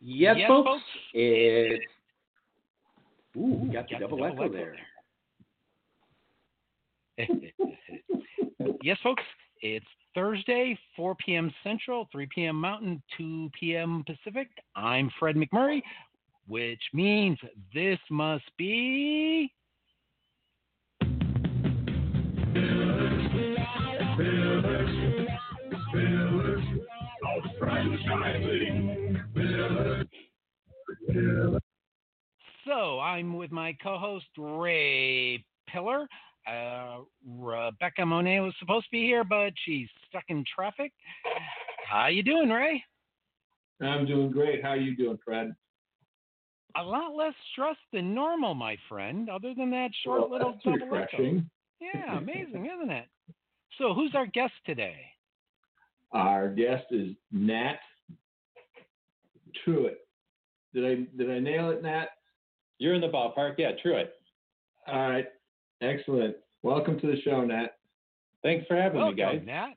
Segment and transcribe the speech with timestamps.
[0.00, 0.82] Yes, Yes, folks.
[1.14, 1.84] It's
[3.36, 4.76] ooh, got the Got the double double echo echo there.
[8.82, 9.22] yes, folks.
[9.62, 11.52] It's Thursday, 4 p.m.
[11.64, 12.60] Central, 3 p.m.
[12.60, 14.04] Mountain, 2 p.m.
[14.06, 14.48] Pacific.
[14.76, 15.82] I'm Fred McMurray,
[16.46, 17.38] which means
[17.74, 19.52] this must be.
[32.66, 36.06] So I'm with my co-host Ray Pillar.
[36.46, 40.92] Uh, Rebecca Monet was supposed to be here, but she's stuck in traffic.
[41.88, 42.82] How you doing, Ray?
[43.80, 44.62] I'm doing great.
[44.62, 45.54] How are you doing, Fred?
[46.76, 49.30] A lot less stressed than normal, my friend.
[49.30, 51.48] Other than that short Well, little that's double refreshing.
[51.80, 53.06] Yeah, amazing, isn't it?
[53.78, 54.96] So, who's our guest today?
[56.12, 57.78] Our guest is Nat
[59.66, 59.96] Truitt.
[60.74, 62.06] Did I did I nail it, Nat?
[62.78, 63.54] You're in the ballpark.
[63.58, 64.12] Yeah, Truett.
[64.86, 65.26] All right.
[65.80, 66.36] Excellent.
[66.62, 67.76] Welcome to the show, Nat.
[68.42, 69.42] Thanks for having Welcome, me, guys.
[69.44, 69.74] Nat.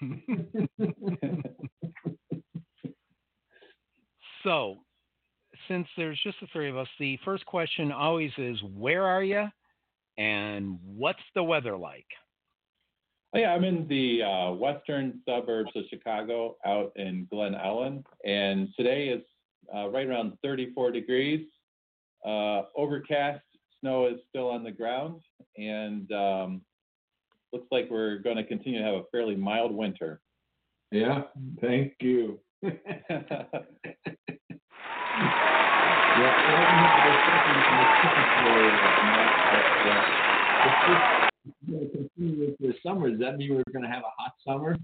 [4.42, 4.78] so,
[5.68, 9.46] since there's just the three of us, the first question always is, "Where are you?"
[10.18, 12.06] and "What's the weather like?"
[13.32, 18.68] Oh, yeah, I'm in the uh, western suburbs of Chicago, out in Glen Ellyn, and
[18.76, 19.22] today is
[19.72, 21.46] uh, right around 34 degrees.
[22.24, 23.44] Uh, overcast,
[23.80, 25.22] snow is still on the ground,
[25.56, 26.66] and um,
[27.52, 30.20] looks like we're going to continue to have a fairly mild winter.
[30.90, 31.22] yeah.
[31.60, 32.40] Thank you.
[36.14, 36.32] yeah.
[42.82, 44.76] The summer, does that mean we're going to have a hot summer?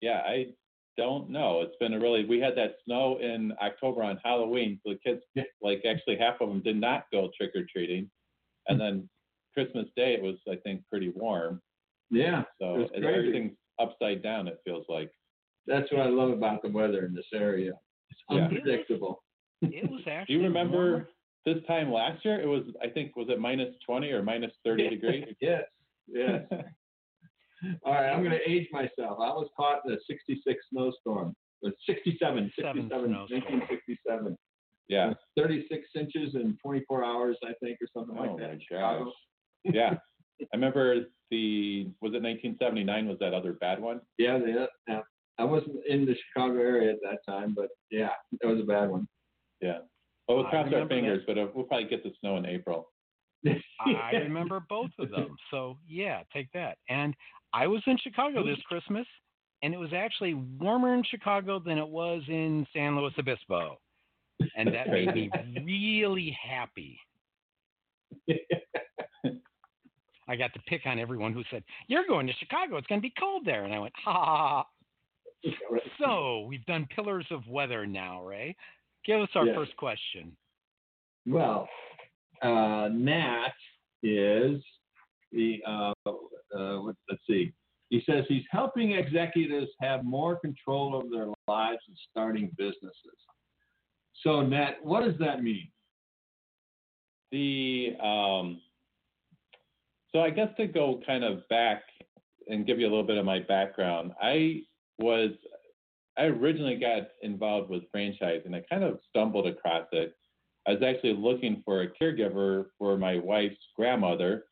[0.00, 0.46] yeah, I
[0.96, 1.62] don't know.
[1.62, 2.24] It's been a really.
[2.24, 5.22] We had that snow in October on Halloween, so the kids,
[5.62, 8.10] like, actually half of them did not go trick or treating,
[8.68, 8.84] and hmm.
[8.84, 9.10] then
[9.54, 11.60] Christmas Day it was, I think, pretty warm.
[12.10, 12.44] Yeah.
[12.60, 13.18] So It's it- crazy.
[13.18, 14.48] everything's upside down.
[14.48, 15.10] It feels like.
[15.66, 17.72] That's what I love about the weather in this area.
[18.10, 18.44] It's Yeah.
[18.44, 19.24] unpredictable.
[19.62, 20.36] It was Do actually.
[20.36, 21.08] you remember warmer.
[21.44, 22.40] this time last year?
[22.40, 25.34] It was, I think, was it minus 20 or minus 30 degrees?
[25.40, 25.64] Yes.
[26.06, 26.44] Yes.
[27.84, 29.18] All right, I'm going to age myself.
[29.20, 31.34] I was caught in a 66 snowstorm.
[31.62, 34.36] It was 67, 67, 1967.
[34.88, 35.14] yeah.
[35.38, 38.46] 36 inches in 24 hours, I think, or something like Oh that.
[38.48, 39.04] my in Chicago.
[39.04, 39.14] gosh.
[39.74, 39.94] Yeah.
[40.52, 44.00] I remember the was it 1979 was that other bad one?
[44.18, 44.54] Yeah, they,
[44.86, 45.00] yeah.
[45.38, 48.90] I wasn't in the Chicago area at that time, but yeah, that was a bad
[48.90, 49.08] one.
[49.62, 49.78] Yeah.
[50.28, 52.88] Well, we'll cross our remember fingers, but uh, we'll probably get the snow in April.
[53.86, 55.36] I remember both of them.
[55.50, 56.78] So yeah, take that.
[56.88, 57.14] And
[57.52, 59.06] I was in Chicago this Christmas,
[59.62, 63.78] and it was actually warmer in Chicago than it was in San Luis Obispo,
[64.56, 65.30] and that made me
[65.64, 66.98] really happy.
[70.28, 72.76] I got to pick on everyone who said, "You're going to Chicago.
[72.76, 74.66] It's going to be cold there," and I went, "Ha ha ha." ha."
[76.00, 78.56] So we've done pillars of weather now, Ray.
[79.04, 80.36] Give us our first question.
[81.26, 81.68] Well,
[82.42, 83.52] uh, Nat
[84.02, 84.62] is
[85.32, 87.52] the, uh, uh, let's see.
[87.90, 93.18] He says he's helping executives have more control over their lives and starting businesses.
[94.22, 95.68] So, Nat, what does that mean?
[97.30, 98.60] The um,
[100.12, 101.82] so I guess to go kind of back
[102.48, 104.62] and give you a little bit of my background, I
[104.98, 105.32] was
[106.16, 108.54] I originally got involved with franchising.
[108.54, 110.14] I kind of stumbled across it.
[110.66, 114.44] I was actually looking for a caregiver for my wife's grandmother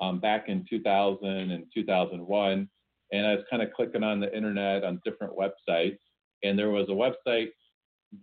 [0.00, 2.68] um, back in 2000 and 2001,
[3.12, 5.98] and I was kind of clicking on the internet on different websites,
[6.42, 7.50] and there was a website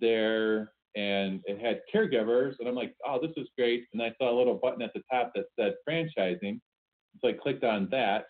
[0.02, 3.86] there and it had caregivers and I'm like, oh, this is great.
[3.94, 6.60] And I saw a little button at the top that said franchising.
[7.22, 8.26] So I clicked on that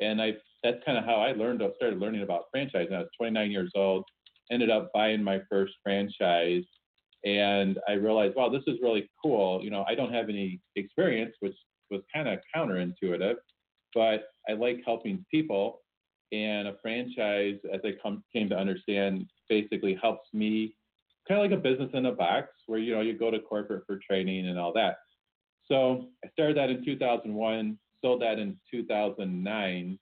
[0.00, 2.92] and I that's kind of how I learned I started learning about franchising.
[2.92, 4.04] I was 29 years old,
[4.50, 6.64] ended up buying my first franchise
[7.24, 9.62] and I realized, wow, this is really cool.
[9.62, 11.56] You know, I don't have any experience, which
[11.90, 13.36] was kind of counterintuitive,
[13.94, 15.80] but I like helping people.
[16.32, 20.74] And a franchise, as I come, came to understand, basically helps me
[21.28, 23.84] kind of like a business in a box where you know you go to corporate
[23.86, 24.96] for training and all that.
[25.66, 29.98] So I started that in 2001, sold that in 2009,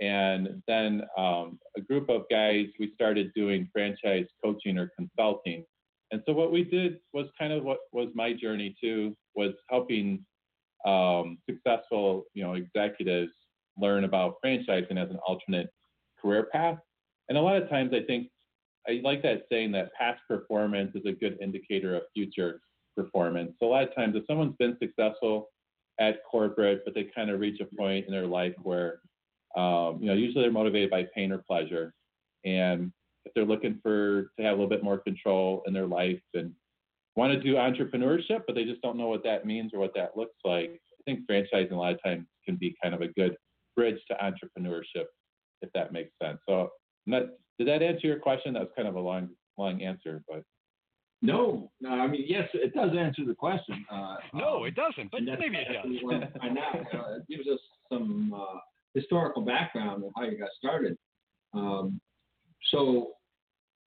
[0.00, 5.64] and then um, a group of guys we started doing franchise coaching or consulting.
[6.10, 10.24] And so what we did was kind of what was my journey too was helping
[10.86, 13.32] um, successful you know executives
[13.80, 15.70] learn about franchising as an alternate
[16.20, 16.78] career path.
[17.28, 18.28] And a lot of times, I think
[18.88, 22.60] I like that saying that past performance is a good indicator of future
[22.96, 23.52] performance.
[23.60, 25.48] So a lot of times, if someone's been successful
[26.00, 29.00] at corporate, but they kind of reach a point in their life where,
[29.56, 31.92] um, you know, usually they're motivated by pain or pleasure,
[32.44, 32.92] and
[33.28, 36.52] if they're looking for to have a little bit more control in their life and
[37.16, 40.16] want to do entrepreneurship, but they just don't know what that means or what that
[40.16, 43.36] looks like, I think franchising a lot of times can be kind of a good
[43.76, 45.04] bridge to entrepreneurship,
[45.62, 46.38] if that makes sense.
[46.48, 46.70] So,
[47.06, 47.24] not,
[47.58, 48.54] did that answer your question?
[48.54, 50.42] That was kind of a long, long answer, but.
[51.20, 53.84] No, no, I mean, yes, it does answer the question.
[53.90, 56.02] Uh, No, um, it doesn't, but maybe it does.
[56.04, 56.40] want to.
[56.40, 57.58] Uh, it gives us
[57.90, 58.60] some uh,
[58.94, 60.96] historical background of how you got started.
[61.54, 62.00] Um,
[62.70, 63.14] so,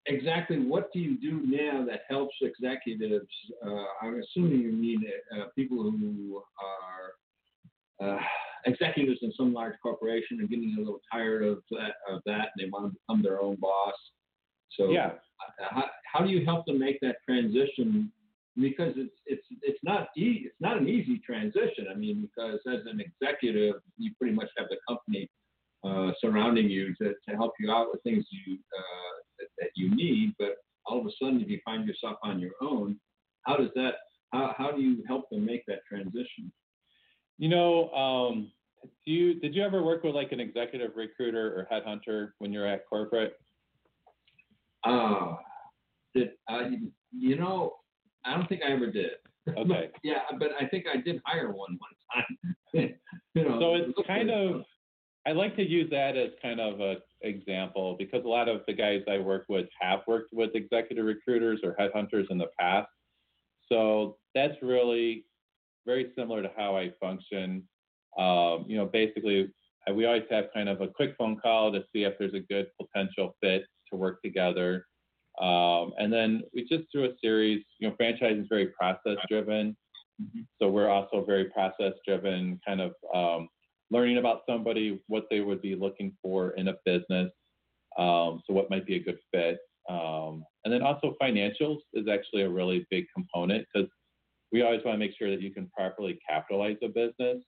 [0.06, 3.28] exactly what do you do now that helps executives?
[3.66, 5.04] Uh, I'm assuming you mean
[5.36, 8.20] uh, people who are uh,
[8.66, 12.60] executives in some large corporation and getting a little tired of that, of that, and
[12.60, 13.94] they want to become their own boss.
[14.78, 15.12] So, Yeah,
[15.70, 18.12] how, how do you help them make that transition?
[18.60, 21.88] Because it's it's it's not e- it's not an easy transition.
[21.90, 25.30] I mean, because as an executive, you pretty much have the company
[25.84, 29.94] uh, surrounding you to, to help you out with things you uh, that, that you
[29.96, 30.34] need.
[30.40, 30.56] But
[30.86, 33.00] all of a sudden, if you find yourself on your own,
[33.46, 33.96] how does that
[34.34, 36.52] how how do you help them make that transition?
[37.42, 38.52] you know, um,
[39.04, 42.68] do you did you ever work with like an executive recruiter or headhunter when you're
[42.68, 43.34] at corporate?
[44.84, 45.38] Uh,
[46.14, 46.70] that uh,
[47.12, 47.74] you know,
[48.24, 49.12] I don't think I ever did.
[49.50, 49.90] Okay.
[50.04, 52.96] Yeah, but I think I did hire one one time.
[53.34, 54.62] you know, So it's kind of,
[55.28, 58.74] I like to use that as kind of an example because a lot of the
[58.74, 62.90] guys I work with have worked with executive recruiters or headhunters in the past.
[63.70, 65.26] So that's really
[65.86, 67.68] very similar to how I function.
[68.18, 69.52] Um, you know, basically,
[69.94, 72.68] we always have kind of a quick phone call to see if there's a good
[72.80, 74.86] potential fit to work together.
[75.40, 79.78] Um, and then we just do a series, you know, franchising is very process driven.
[80.60, 83.48] So we're also very process driven, kind of um,
[83.92, 87.30] learning about somebody, what they would be looking for in a business.
[87.98, 89.60] Um, so what might be a good fit.
[89.90, 93.90] Um, and then also financials is actually a really big component because
[94.52, 97.44] we always want to make sure that you can properly capitalize a business.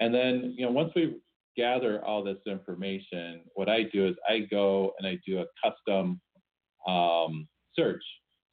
[0.00, 1.16] And then, you know, once we
[1.56, 6.20] gather all this information, what I do is I go and I do a custom
[6.88, 7.46] um,
[7.76, 8.02] search.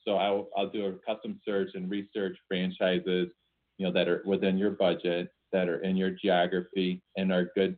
[0.06, 3.30] So I'll, I'll do a custom search and research franchises,
[3.78, 7.78] you know, that are within your budget, that are in your geography, and are good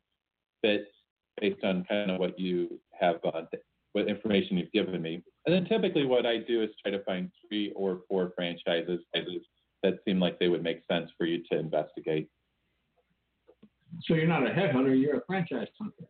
[0.62, 0.88] fits
[1.42, 3.42] based on kind of what you have, uh,
[3.94, 5.24] what information you've given me.
[5.46, 9.00] And then typically what I do is try to find three or four franchises
[9.84, 12.30] that seem like they would make sense for you to investigate.
[14.04, 16.10] So you're not a headhunter, you're a franchise hunter.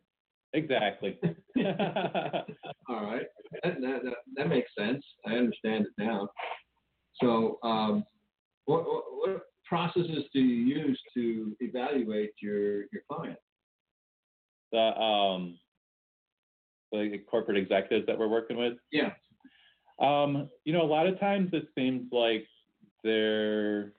[0.53, 1.17] Exactly.
[2.87, 3.25] All right,
[3.63, 5.03] that, that, that, that makes sense.
[5.25, 6.29] I understand it now.
[7.21, 8.05] So, um,
[8.65, 13.37] what, what, what processes do you use to evaluate your your client?
[14.73, 15.57] the um,
[16.91, 18.73] the corporate executives that we're working with.
[18.91, 19.11] Yeah.
[20.01, 22.45] Um, you know, a lot of times it seems like
[23.03, 23.93] they're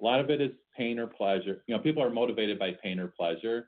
[0.00, 1.62] a lot of it is pain or pleasure.
[1.66, 3.66] You know, people are motivated by pain or pleasure.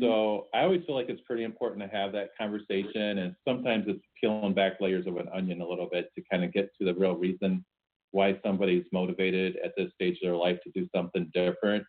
[0.00, 4.02] So I always feel like it's pretty important to have that conversation, and sometimes it's
[4.18, 6.94] peeling back layers of an onion a little bit to kind of get to the
[6.94, 7.64] real reason
[8.12, 11.84] why somebody's motivated at this stage of their life to do something different.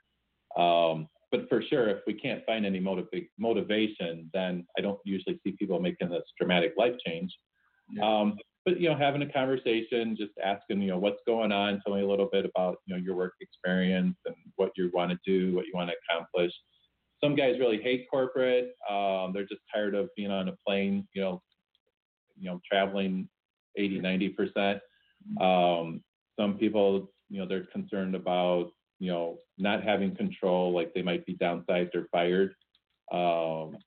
[0.57, 5.39] Um, but for sure, if we can't find any motiva- motivation, then I don't usually
[5.43, 7.35] see people making this dramatic life change.
[7.91, 8.05] Yeah.
[8.05, 11.95] Um, but you know, having a conversation, just asking, you know, what's going on, tell
[11.95, 15.17] me a little bit about, you know, your work experience and what you want to
[15.25, 16.53] do, what you want to accomplish.
[17.21, 18.73] Some guys really hate corporate.
[18.89, 21.41] Um, they're just tired of being on a plane, you know,
[22.37, 23.27] you know, traveling
[23.75, 24.79] 80, 90 percent.
[25.41, 26.01] Um,
[26.39, 31.25] some people, you know, they're concerned about, you know, not having control, like they might
[31.25, 32.53] be downsized or fired.
[33.11, 33.77] Um,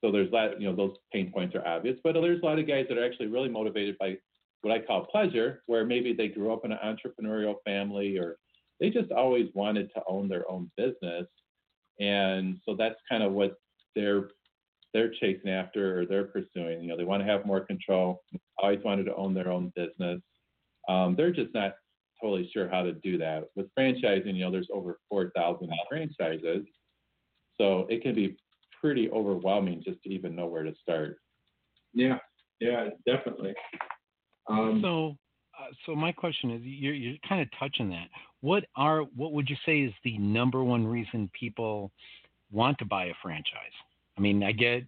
[0.00, 2.66] so there's that, you know, those pain points are obvious, but there's a lot of
[2.66, 4.16] guys that are actually really motivated by
[4.62, 8.36] what I call pleasure, where maybe they grew up in an entrepreneurial family or
[8.80, 11.26] they just always wanted to own their own business.
[12.00, 13.56] And so that's kind of what
[13.94, 14.30] they're
[14.94, 16.80] they're chasing after or they're pursuing.
[16.82, 18.22] You know, they want to have more control,
[18.58, 20.20] always wanted to own their own business.
[20.88, 21.74] Um, they're just not
[22.20, 23.44] totally sure how to do that.
[23.54, 26.66] With franchising, you know, there's over 4,000 franchises.
[27.60, 28.36] So it can be
[28.80, 31.18] pretty overwhelming just to even know where to start.
[31.92, 32.18] Yeah,
[32.60, 33.54] yeah, definitely.
[34.48, 35.16] Um, So,
[35.58, 38.08] uh, so my question is, you're you're kind of touching that.
[38.40, 41.90] What are what would you say is the number one reason people
[42.50, 43.74] want to buy a franchise?
[44.16, 44.84] I mean, I get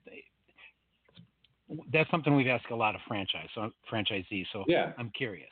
[1.92, 4.46] that's something we've asked a lot of franchise so franchisees.
[4.52, 4.92] So Yeah.
[4.98, 5.50] I'm curious.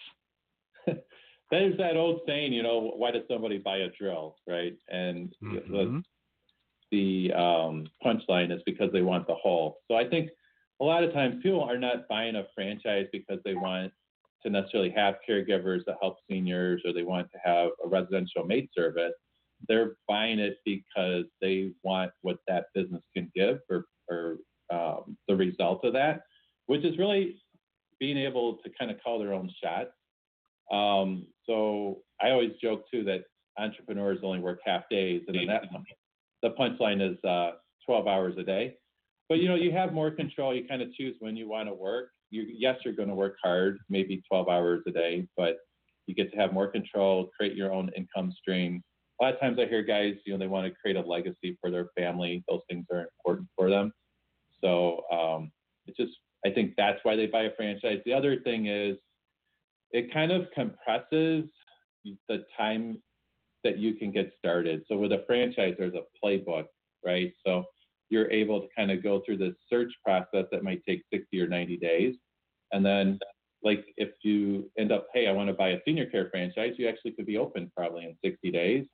[1.51, 4.77] There's that old saying, you know, why does somebody buy a drill, right?
[4.91, 6.05] And the, Mhm.
[6.91, 9.79] the um, punchline is because they want the hole.
[9.89, 10.31] So I think
[10.81, 13.93] a lot of times people are not buying a franchise because they want
[14.43, 18.69] to necessarily have caregivers that help seniors or they want to have a residential maid
[18.77, 19.13] service.
[19.67, 24.39] They're buying it because they want what that business can give or, or
[24.71, 26.23] um, the result of that,
[26.67, 27.43] which is really
[27.99, 29.91] being able to kind of call their own shots.
[30.73, 33.25] Um, so I always joke too that
[33.59, 35.65] entrepreneurs only work half days, and then that
[36.43, 37.53] the punchline is uh,
[37.87, 38.77] 12 hours a day.
[39.29, 40.55] But you know, you have more control.
[40.55, 42.11] You kind of choose when you want to work.
[42.31, 45.57] You, yes, you're going to work hard, maybe 12 hours a day, but
[46.07, 48.83] you get to have more control, create your own income stream.
[49.21, 51.59] A lot of times I hear guys, you know, they want to create a legacy
[51.61, 52.45] for their family.
[52.49, 53.93] Those things are important for them.
[54.63, 55.51] So um,
[55.87, 56.13] it's just,
[56.47, 57.99] I think that's why they buy a franchise.
[58.05, 58.97] The other thing is,
[59.93, 61.45] it kind of compresses
[62.29, 63.03] the time
[63.65, 64.83] that you can get started.
[64.89, 66.67] So with a franchise, there's a playbook,
[67.05, 67.33] right?
[67.45, 67.65] So
[68.11, 71.49] you're able to kind of go through the search process that might take 60 or
[71.49, 72.15] 90 days.
[72.73, 73.19] And then,
[73.63, 76.89] like, if you end up, hey, I want to buy a senior care franchise, you
[76.89, 78.87] actually could be open probably in 60 days.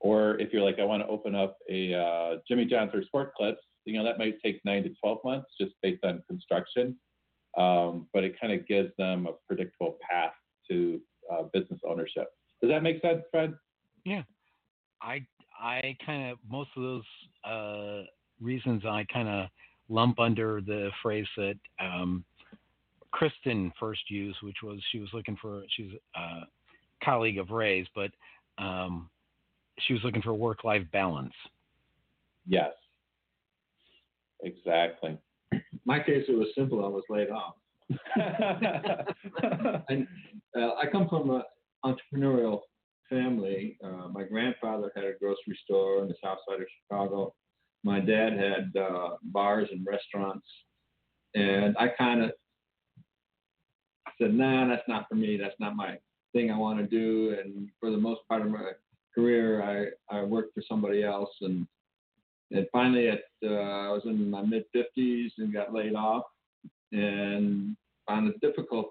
[0.00, 3.34] Or if you're like, I want to open up a uh, Jimmy John's or Sport
[3.36, 6.96] Clips, you know, that might take nine to 12 months just based on construction.
[7.58, 10.32] Um, but it kind of gives them a predictable path
[10.70, 12.28] to uh, business ownership.
[12.60, 13.54] Does that make sense, Fred?
[14.04, 14.22] Yeah,
[15.00, 15.26] I
[15.60, 17.02] I kind of most of those
[17.44, 18.02] uh,
[18.40, 19.48] reasons I kind of
[19.88, 22.24] lump under the phrase that um,
[23.10, 26.40] Kristen first used, which was she was looking for she's a
[27.04, 28.10] colleague of Ray's, but
[28.58, 29.10] um,
[29.80, 31.34] she was looking for work life balance.
[32.46, 32.72] Yes.
[34.42, 35.18] Exactly.
[35.84, 36.84] My case, it was simple.
[36.84, 37.54] I was laid off.
[39.88, 40.06] and
[40.56, 41.42] uh, I come from an
[41.84, 42.60] entrepreneurial
[43.10, 43.76] family.
[43.84, 47.34] Uh, my grandfather had a grocery store in the south side of Chicago.
[47.84, 50.46] My dad had uh, bars and restaurants.
[51.34, 52.32] And I kind of
[54.20, 55.36] said, nah, that's not for me.
[55.36, 55.98] That's not my
[56.32, 57.36] thing I want to do.
[57.42, 58.72] And for the most part of my
[59.14, 59.62] career,
[60.10, 61.30] I, I worked for somebody else.
[61.40, 61.66] And,
[62.52, 66.24] and finally, at, uh, I was in my mid 50s and got laid off
[66.92, 67.76] and
[68.08, 68.90] found it difficult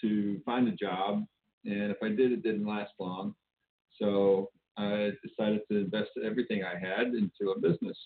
[0.00, 1.24] to find a job.
[1.64, 3.34] And if I did, it didn't last long.
[4.00, 7.98] So I decided to invest everything I had into a business.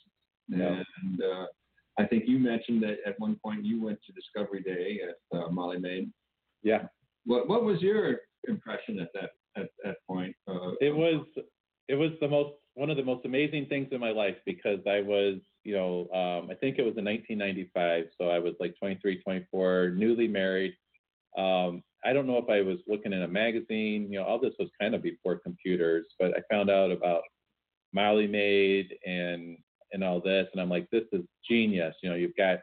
[0.48, 0.82] Yeah.
[1.02, 1.46] And uh,
[1.98, 5.48] I think you mentioned that at one point you went to Discovery Day at uh,
[5.50, 6.10] Molly Maid.
[6.62, 6.82] yeah.
[7.26, 10.34] What What was your impression at that at that point?
[10.46, 11.24] Uh, It was
[11.88, 15.00] it was the most one of the most amazing things in my life because I
[15.00, 19.22] was, you know, um, I think it was in 1995, so I was like 23,
[19.22, 20.74] 24, newly married.
[21.38, 24.54] Um, I don't know if I was looking in a magazine, you know, all this
[24.58, 27.22] was kind of before computers, but I found out about
[27.92, 29.56] Molly Maid and
[29.92, 31.94] and all this, and I'm like, this is genius.
[32.02, 32.58] You know, you've got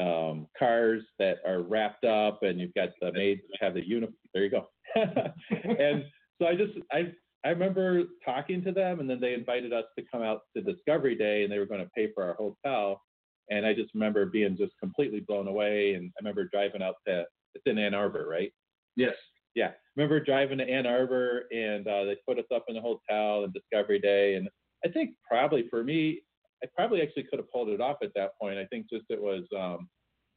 [0.00, 4.14] um, cars that are wrapped up, and you've got the maids that have the uniform.
[4.32, 4.68] There you go.
[4.96, 6.04] and
[6.40, 7.12] so I just I
[7.44, 11.14] I remember talking to them, and then they invited us to come out to Discovery
[11.14, 13.02] Day, and they were going to pay for our hotel.
[13.50, 15.94] And I just remember being just completely blown away.
[15.94, 18.52] And I remember driving out to it's in Ann Arbor, right?
[18.96, 19.14] yes.
[19.54, 23.44] Yeah, remember driving to Ann Arbor, and uh, they put us up in the hotel
[23.44, 24.34] and Discovery Day.
[24.34, 24.48] And
[24.84, 26.22] I think probably for me,
[26.62, 28.58] I probably actually could have pulled it off at that point.
[28.58, 29.88] I think just it was um,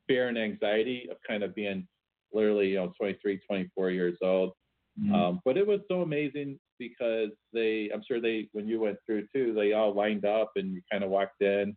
[0.08, 1.88] fear and anxiety of kind of being
[2.32, 4.54] literally, you know, 23, 24 years old.
[5.02, 5.14] Mhm.
[5.16, 9.28] Um, but it was so amazing because they, I'm sure they, when you went through
[9.34, 11.76] too, they all lined up and you kind of walked in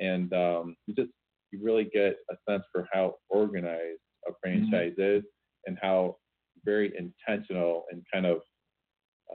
[0.00, 1.10] and um, you just,
[1.52, 5.22] you really get a sense for how organized a franchise is
[5.66, 6.16] and how
[6.64, 8.40] very intentional and kind of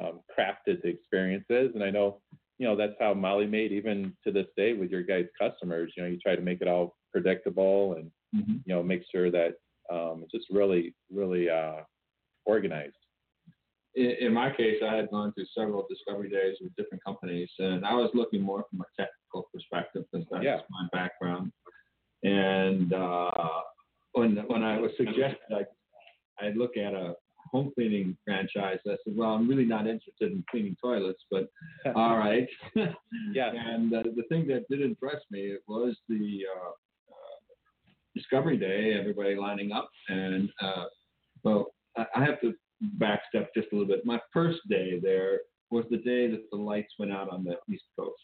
[0.02, 1.72] um, crafted the experience is.
[1.76, 2.22] And I know,
[2.58, 6.04] you know, that's how Molly Maid even to this day with your guys' customers, you
[6.04, 8.62] know, you try to make it all predictable and, Mhm.
[8.66, 9.56] you know, make sure that
[9.90, 11.82] um, it's just really, really uh,
[12.46, 12.94] organized.
[13.96, 17.86] In, in my case, I had gone through several discovery days with different companies, and
[17.86, 20.60] I was looking more from a technical perspective because that's Yeah.
[20.70, 21.52] my background.
[22.24, 23.32] And uh,
[24.14, 25.66] when when I was suggested I
[26.46, 27.16] I look at a
[27.52, 31.50] home cleaning franchise, I said, well, I'm really not interested in cleaning toilets, but
[31.96, 32.48] all right.
[33.34, 33.52] Yeah.
[33.54, 36.72] And uh, the thing that did impress me it was the uh,
[38.16, 40.86] Discovery Day, everybody lining up, and uh,
[41.44, 41.68] well,
[41.98, 42.54] I have to
[42.98, 44.06] backstep just a little bit.
[44.06, 47.86] My first day there was the day that the lights went out on the East
[47.98, 48.24] Coast.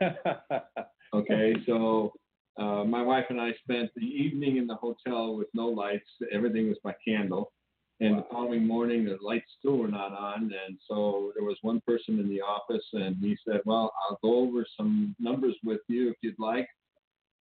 [1.14, 2.12] Okay, so
[2.58, 6.08] uh, my wife and I spent the evening in the hotel with no lights.
[6.32, 7.52] Everything was by candle.
[8.00, 10.52] And the following morning, the lights still were not on.
[10.66, 14.40] And so there was one person in the office, and he said, Well, I'll go
[14.40, 16.68] over some numbers with you if you'd like.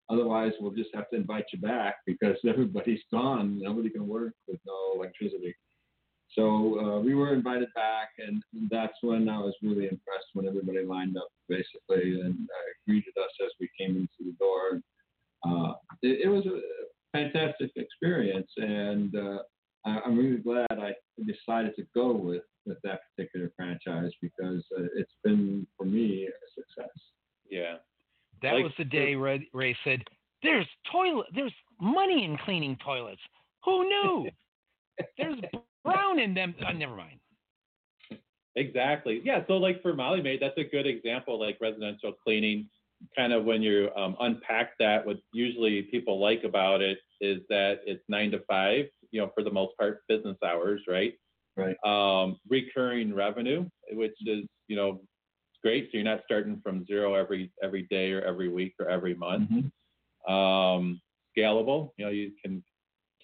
[0.09, 3.59] Otherwise, we'll just have to invite you back because everybody's gone.
[3.61, 5.53] Nobody can work with no electricity.
[6.37, 10.83] So uh, we were invited back, and that's when I was really impressed when everybody
[10.85, 14.81] lined up basically and uh, greeted us as we came into the door.
[15.47, 16.59] Uh, it, it was a
[17.13, 19.37] fantastic experience, and uh,
[19.85, 20.93] I, I'm really glad I
[21.25, 26.61] decided to go with, with that particular franchise because uh, it's been for me a
[26.61, 26.93] success.
[27.49, 27.75] Yeah.
[28.41, 30.01] That Like- was the day Ray, Ray said,
[30.43, 31.27] "There's toilet.
[31.33, 33.21] There's money in cleaning toilets.
[33.63, 34.29] Who knew?
[35.17, 35.39] There's
[35.83, 36.55] brown in them.
[36.67, 37.19] Oh, never mind.
[38.55, 39.21] Exactly.
[39.23, 39.43] Yeah.
[39.47, 42.69] So like for Molly Maid, that's a good example, like residential cleaning.
[43.15, 47.81] Kind of when you um, unpack that, what usually people like about it is that
[47.85, 51.13] it's nine to five, you know, for the most part, business hours, right?
[51.57, 51.75] Right.
[51.85, 55.01] Um, recurring revenue, which is, you know,
[55.61, 55.85] great.
[55.85, 59.49] So you're not starting from zero every every day or every week or every month.
[60.27, 61.01] Um,
[61.37, 62.63] scalable, you know, you can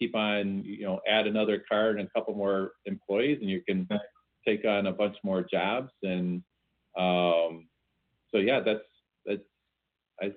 [0.02, 3.88] keep on, you know, add another card and a couple more employees, and you can
[4.48, 5.92] take on a bunch more jobs.
[6.02, 6.42] And
[6.98, 7.68] um,
[8.32, 8.80] so, yeah, that's
[9.26, 9.44] that's
[10.22, 10.32] I,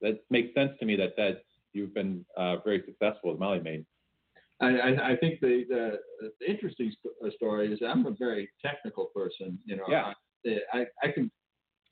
[0.00, 1.42] that makes sense to me that that
[1.74, 3.84] you've been uh, very successful with Molly Maid.
[4.58, 5.98] I, I, think the, the,
[6.40, 9.58] the interesting st- uh, story is I'm a very technical person.
[9.66, 10.14] You know, Yeah.
[10.46, 11.30] I, I, I can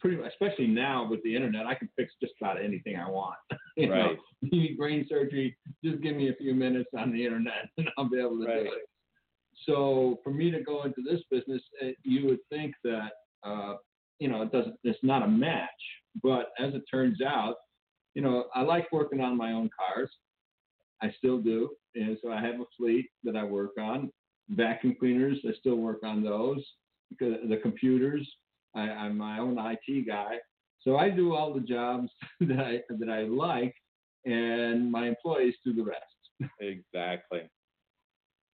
[0.05, 3.37] pretty much, especially now with the internet, I can fix just about anything I want.
[3.79, 4.19] you know, Right.
[4.43, 8.11] you need brain surgery, just give me a few minutes on the internet and I'll
[8.11, 8.65] be able to Right.
[8.65, 8.83] do it.
[9.65, 13.13] So for me to go into this business, uh, you would think that,
[13.45, 13.77] uh,
[14.19, 15.71] you know, it doesn't, it's not a match.
[16.23, 17.55] But as it turns out,
[18.15, 20.11] you know, I like working on my own cars.
[21.01, 21.71] I still do.
[21.95, 24.13] And so I have a fleet that I work on.
[24.51, 26.63] Vacuum cleaners, I still work on those
[27.09, 28.31] because the computers,
[28.75, 30.37] I, I'm my own IT guy.
[30.81, 32.11] So I do all the jobs
[32.41, 33.75] that I that I like,
[34.25, 36.51] and my employees do the rest.
[36.61, 37.49] Exactly.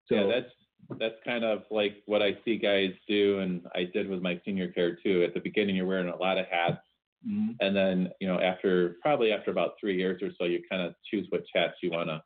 [0.07, 0.53] So yeah, that's
[0.99, 4.71] that's kind of like what I see guys do, and I did with my senior
[4.73, 5.23] care too.
[5.23, 6.85] At the beginning, you're wearing a lot of hats,
[7.27, 7.57] mhm.
[7.61, 10.95] and then you know after probably after about three years or so, you kind of
[11.11, 12.23] choose which hats you want to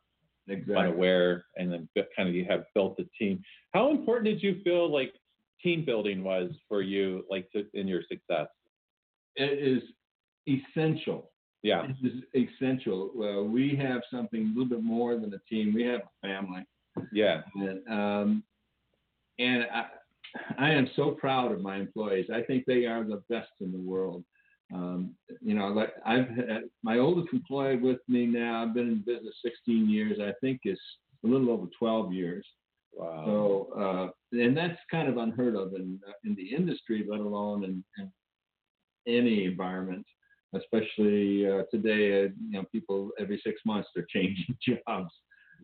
[0.67, 3.41] want to wear, and then kind of you have built the team.
[3.73, 5.13] How important did you feel like
[5.63, 8.47] team building was for you, like to, in your success?
[9.35, 9.81] It is
[10.47, 11.31] essential.
[11.63, 13.11] Yeah, It is essential.
[13.15, 15.73] Well, we have something a little bit more than a team.
[15.73, 16.65] We have a family.
[17.13, 18.43] yeah, And, um,
[19.39, 19.85] and I,
[20.59, 22.27] I am so proud of my employees.
[22.33, 24.23] I think they are the best in the world.
[24.73, 28.63] Um, you know, like I've had my oldest employee with me now.
[28.63, 30.19] I've been in business 16 years.
[30.19, 30.79] I think is
[31.23, 32.45] a little over 12 years.
[32.93, 37.63] wow, So, uh, and that's kind of unheard of in in the industry, let alone
[37.63, 38.11] in, in
[39.07, 40.05] any environment.
[40.55, 45.11] Especially uh, today, uh, you know, people every six months they're changing jobs.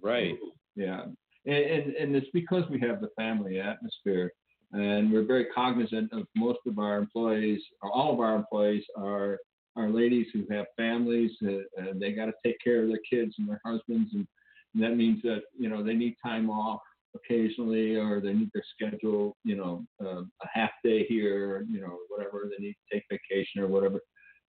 [0.01, 0.35] right,
[0.75, 1.03] Yeah,
[1.45, 4.31] and, and and it's because we have the family atmosphere,
[4.71, 9.37] and we're very cognizant of most of our employees, or all of our employees are
[9.75, 13.35] are ladies who have families, uh, and they got to take care of their kids
[13.37, 14.27] and their husbands, and,
[14.73, 16.81] and that means that you know they need time off
[17.15, 21.97] occasionally, or they need their schedule, you know, uh, a half day here, you know,
[22.09, 23.99] whatever they need to take vacation or whatever.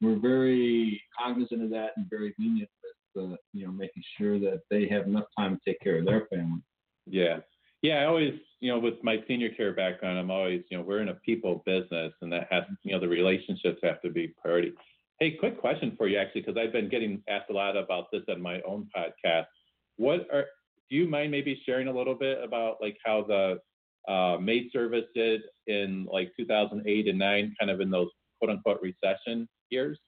[0.01, 2.71] We're very cognizant of that and very lenient
[3.15, 6.07] with, uh, you know, making sure that they have enough time to take care of
[6.07, 6.61] their family.
[7.07, 7.41] yeah.
[7.83, 11.01] Yeah, I always, you know, with my senior care background, I'm always, you know, we're
[11.01, 14.73] in a people business, and that has, you know, the relationships have to be priority.
[15.19, 18.23] Hey, quick question for you, actually, because I've been getting asked a lot about this
[18.29, 19.47] on my own podcast.
[19.97, 20.45] What are,
[20.91, 25.05] do you mind maybe sharing a little bit about like how the uh, maid service
[25.15, 29.99] did in like 2008 and nine, kind of in those quote unquote recession years?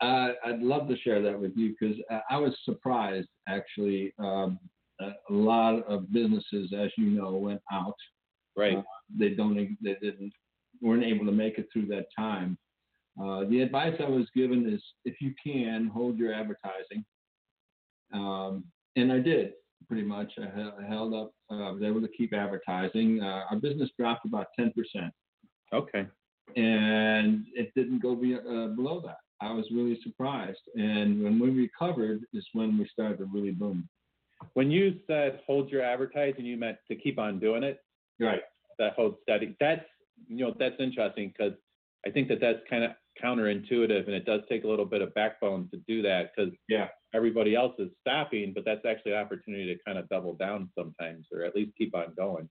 [0.00, 4.14] Uh, I'd love to share that with you because uh, I was surprised actually.
[4.18, 4.58] Um,
[5.00, 7.96] a a lot of businesses, as you know, went out.
[8.56, 8.76] Right.
[8.78, 8.82] Uh,
[9.18, 10.32] they don't, they didn't,
[10.80, 12.58] weren't able to make it through that time.
[13.20, 17.04] Uh, the advice I was given is if you can, hold your advertising.
[18.12, 18.64] Um,
[18.96, 19.52] and I did
[19.88, 20.32] pretty much.
[20.38, 23.20] I, held up, uh, I was able to keep advertising.
[23.22, 24.72] Uh, our business dropped about 10%,
[25.72, 26.06] Okay.
[26.56, 29.18] and it didn't go be, uh, below that.
[29.40, 30.60] I was really surprised.
[30.74, 33.88] And when we recovered is when we started to really boom.
[34.54, 37.78] When you said hold your advertising, you meant to keep on doing it.
[38.18, 38.42] Right.
[38.78, 39.54] that hold steady.
[39.60, 39.84] That's
[40.28, 41.54] you know that's interesting because
[42.06, 45.12] I think that that's kind of counterintuitive, and it does take a little bit of
[45.14, 46.32] backbone to do that.
[46.34, 46.88] Because Yeah.
[47.14, 51.26] Everybody else is stopping, but that's actually an opportunity to kind of double down sometimes,
[51.32, 52.48] or at least keep on going.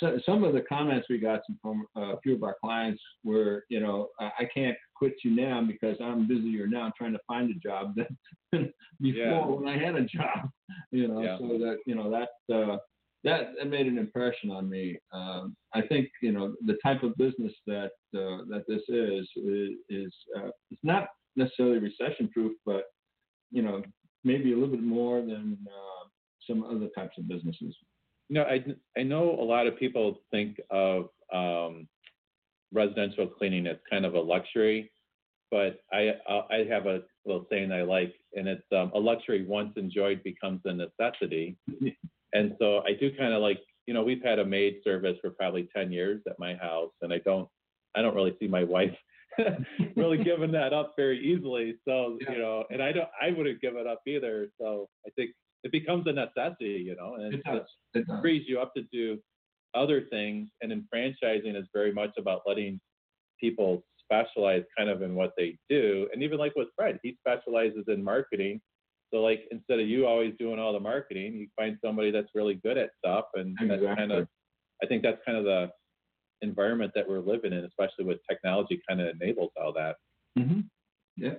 [0.00, 3.64] So- Some of the comments we got from uh, a few of our clients were,
[3.68, 7.50] you know, I I can't quit you now because I'm busier now trying to find
[7.50, 8.06] a job than
[9.00, 9.44] before Yeah.
[9.44, 10.48] when I had a job,
[10.92, 11.36] you know, Yeah.
[11.38, 12.78] so that, you know, that, uh,
[13.24, 14.98] that, that made an impression on me.
[15.12, 19.70] Um, I think, you know, the type of business that, uh, that this is, is,
[19.90, 22.84] is uh, it's not necessarily recession proof, but,
[23.50, 23.82] you know,
[24.24, 26.08] maybe a little bit more than uh,
[26.46, 27.76] some other types of businesses.
[28.28, 28.64] No, I,
[28.98, 31.88] I know a lot of people think of um,
[32.72, 34.90] residential cleaning as kind of a luxury,
[35.50, 39.72] but I I have a little saying I like, and it's um, a luxury once
[39.76, 41.56] enjoyed becomes a necessity.
[42.32, 45.30] and so I do kind of like, you know, we've had a maid service for
[45.30, 47.48] probably 10 years at my house, and I don't
[47.94, 48.96] I don't really see my wife
[49.96, 51.76] really giving that up very easily.
[51.86, 52.32] So Yeah.
[52.32, 54.48] you know, and I don't I wouldn't give it up either.
[54.60, 55.30] So I think
[55.64, 57.66] it becomes a necessity, you know, and It does.
[57.94, 58.20] It does.
[58.20, 59.18] frees you up to do
[59.74, 60.48] other things.
[60.62, 62.80] And in franchising, is very much about letting
[63.40, 66.08] people specialize kind of in what they do.
[66.12, 68.60] And even like with Fred, he specializes in marketing.
[69.12, 72.54] So like instead of you always doing all the marketing, you find somebody that's really
[72.54, 74.16] good at stuff, and that's kind Exactly.
[74.18, 74.28] of,
[74.82, 75.70] I think that's kind of the
[76.42, 79.96] environment that we're living in, especially with technology, kind of enables all that.
[80.38, 80.60] Mm-hmm.
[81.16, 81.34] Yeah.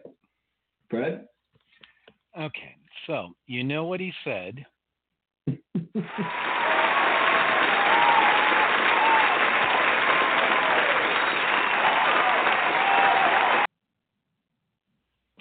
[0.90, 1.28] Fred?
[2.40, 4.66] Okay, so you know what he said.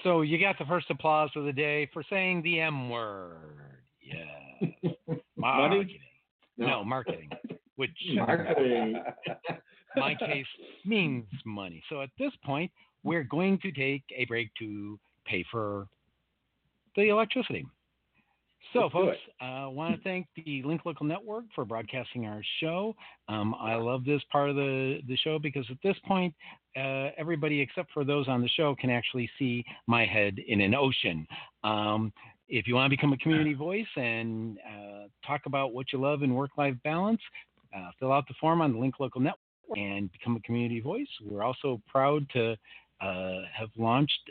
[0.06, 3.80] So you got the first applause of the day for saying the M word.
[4.00, 4.94] Yes.
[5.36, 5.98] Marketing.
[6.56, 7.28] No, marketing.
[7.76, 9.02] Which Marketing.
[9.96, 10.46] my case
[10.84, 11.82] means money.
[11.88, 12.70] So at this point,
[13.02, 15.86] we're going to take a break to pay for
[16.96, 17.66] the electricity.
[18.72, 22.42] So, Let's folks, I uh, want to thank the Link Local Network for broadcasting our
[22.60, 22.96] show.
[23.28, 26.34] Um, I love this part of the, the show because at this point,
[26.76, 30.74] uh, everybody except for those on the show can actually see my head in an
[30.74, 31.26] ocean.
[31.62, 32.12] Um,
[32.48, 36.22] if you want to become a community voice and uh, talk about what you love
[36.22, 37.20] in work life balance,
[37.76, 39.40] uh, fill out the form on the Link Local Network
[39.76, 41.08] and become a community voice.
[41.24, 42.52] We're also proud to
[43.00, 44.30] uh, have launched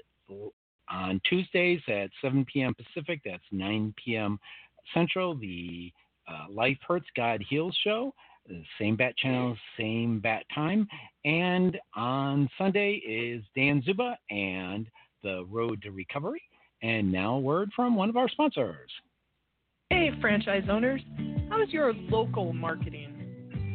[0.90, 2.74] on Tuesdays at 7 p.m.
[2.74, 4.40] Pacific, that's 9 p.m.
[4.94, 5.92] Central, the
[6.28, 8.14] uh, Life Hurts, God Heals show.
[8.80, 10.88] Same bat channel, same bat time.
[11.24, 14.88] And on Sunday is Dan Zuba and
[15.24, 16.44] the Road to Recovery.
[16.84, 18.92] And now, a word from one of our sponsors.
[19.90, 21.02] Hey, franchise owners,
[21.50, 23.15] how's your local marketing?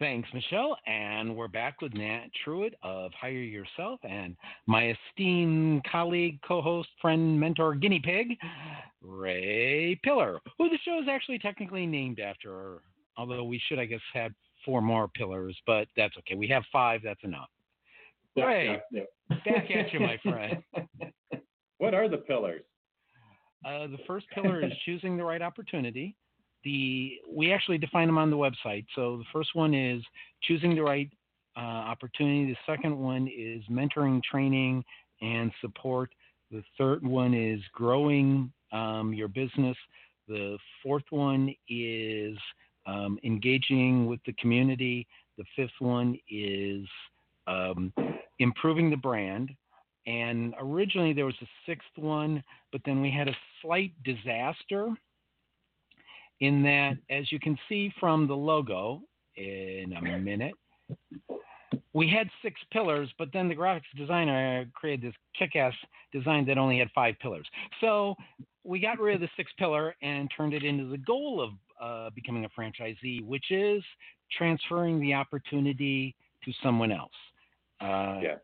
[0.00, 0.78] Thanks, Michelle.
[0.86, 4.34] And we're back with Nat Truitt of Hire Yourself and
[4.66, 8.28] my esteemed colleague, co host, friend, mentor, guinea pig,
[9.02, 12.80] Ray Pillar, who the show is actually technically named after,
[13.18, 14.32] although we should, I guess, have
[14.64, 16.34] four more pillars, but that's okay.
[16.34, 17.50] We have five, that's enough.
[18.36, 20.62] Yeah, Ray, yeah, back at you, my friend.
[21.78, 22.60] What are the pillars?
[23.64, 26.14] Uh, the first pillar is choosing the right opportunity.
[26.64, 28.86] The we actually define them on the website.
[28.94, 30.02] So the first one is
[30.42, 31.10] choosing the right
[31.56, 32.46] uh, opportunity.
[32.52, 34.84] The second one is mentoring, training,
[35.20, 36.10] and support.
[36.50, 39.76] The third one is growing um, your business.
[40.28, 42.36] The fourth one is
[42.86, 45.06] um, engaging with the community.
[45.38, 46.86] The fifth one is
[47.46, 47.92] um,
[48.38, 49.50] improving the brand.
[50.06, 52.42] And originally there was a sixth one,
[52.72, 54.94] but then we had a slight disaster
[56.40, 59.02] in that, as you can see from the logo
[59.36, 60.54] in a minute,
[61.92, 65.74] we had six pillars, but then the graphics designer created this kick ass
[66.12, 67.46] design that only had five pillars.
[67.80, 68.14] So
[68.64, 71.50] we got rid of the six pillar and turned it into the goal of
[71.80, 73.82] uh, becoming a franchisee, which is
[74.36, 77.10] transferring the opportunity to someone else.
[77.80, 78.36] Uh, Yeah.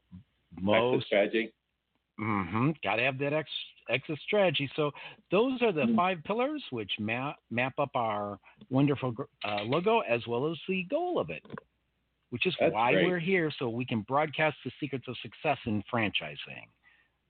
[0.61, 1.53] Most strategy.
[2.19, 2.71] Mm-hmm.
[2.83, 3.51] Got to have that ex-
[3.89, 4.71] exit strategy.
[4.77, 4.91] So
[5.31, 5.97] those are the Mhm.
[5.97, 8.39] five pillars which map map up our
[8.71, 11.45] wonderful uh, logo as well as the goal of it,
[12.31, 13.07] which is That's why great.
[13.07, 16.67] we're here so we can broadcast the secrets of success in franchising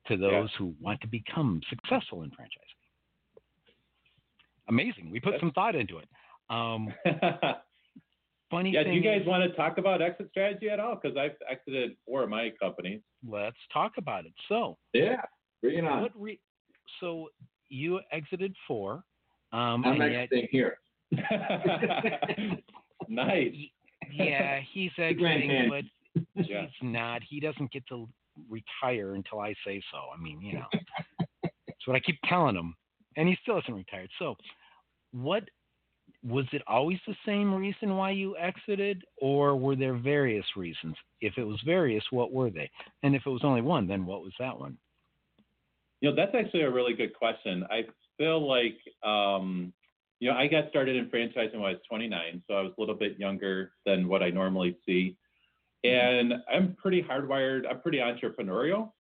[0.07, 3.41] to those who want to become successful in franchising.
[4.69, 5.11] Amazing.
[5.11, 6.09] We put That's- some thought into it.
[6.49, 6.93] Um,
[8.51, 8.85] funny yeah.
[8.85, 10.95] Do you guys is- want to talk about exit strategy at all?
[11.01, 13.01] Because I've exited four of my companies.
[13.29, 14.33] let's talk about it.
[14.49, 15.23] So Yeah,
[15.63, 16.03] bring it on.
[16.03, 16.41] What re-
[17.01, 17.29] so
[17.69, 19.05] you exited four,
[19.53, 20.79] um, I'm exiting here.
[23.09, 23.55] nice.
[24.13, 25.85] yeah, he's exiting, but
[26.35, 26.63] Yeah.
[26.63, 27.23] he's not.
[27.23, 28.09] He doesn't get to
[28.49, 29.99] retire until I say so.
[30.15, 30.69] I mean, you know,
[31.43, 32.75] that's what I keep telling him,
[33.17, 34.11] and he still hasn't retired.
[34.19, 34.37] So,
[35.13, 35.45] what
[36.23, 40.97] was it always the same reason why you exited, or were there various reasons?
[41.21, 42.71] If it was various, what were they?
[43.03, 44.77] And if it was only one, then what was that one?
[46.01, 47.65] You know, that's actually a really good question.
[47.71, 47.85] I
[48.19, 49.73] feel like, um,
[50.21, 52.81] you know, I got started in franchising when I was 29, so I was a
[52.81, 55.17] little bit younger than what I normally see.
[55.85, 58.93] And I'm pretty hardwired, I'm pretty entrepreneurial.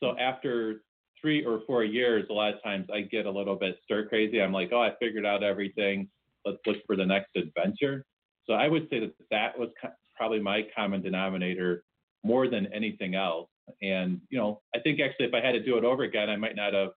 [0.00, 0.82] So after
[1.20, 4.42] three or four years, a lot of times I get a little bit stir crazy.
[4.42, 6.08] I'm like, oh, I figured out everything.
[6.44, 8.04] Let's look for the next adventure.
[8.46, 9.68] So I would say that that was
[10.16, 11.84] probably my common denominator
[12.24, 13.48] more than anything else.
[13.80, 16.36] And you know, I think actually if I had to do it over again, I
[16.36, 16.90] might not have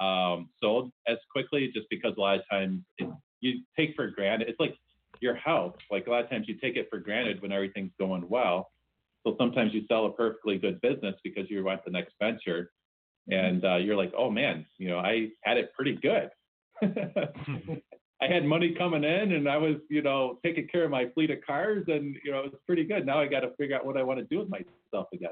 [0.00, 3.08] um, sold as quickly, just because a lot of times it,
[3.40, 4.48] you take for granted.
[4.48, 4.76] It's like
[5.20, 5.74] your health.
[5.90, 8.70] Like a lot of times you take it for granted when everything's going well.
[9.26, 12.70] So sometimes you sell a perfectly good business because you want the next venture,
[13.28, 16.30] and uh, you're like, oh man, you know, I had it pretty good.
[18.22, 21.30] I had money coming in, and I was, you know, taking care of my fleet
[21.30, 23.06] of cars, and you know, it was pretty good.
[23.06, 25.30] Now I got to figure out what I want to do with myself again.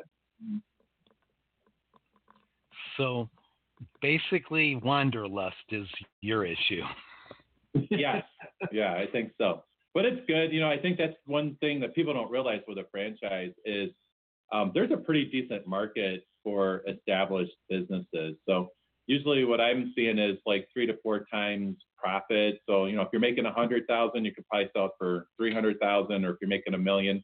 [2.98, 3.30] So,
[4.02, 5.86] basically, wanderlust is
[6.20, 6.82] your issue.
[7.90, 8.24] yes,
[8.72, 9.62] yeah, I think so.
[9.94, 10.52] But it's good.
[10.52, 13.90] You know, I think that's one thing that people don't realize with a franchise is
[14.52, 18.36] um, there's a pretty decent market for established businesses.
[18.48, 18.68] So
[19.06, 22.60] usually what I'm seeing is like three to four times profit.
[22.68, 25.26] So you know, if you're making a hundred thousand, you could probably sell it for
[25.36, 27.22] three hundred thousand, or if you're making a million,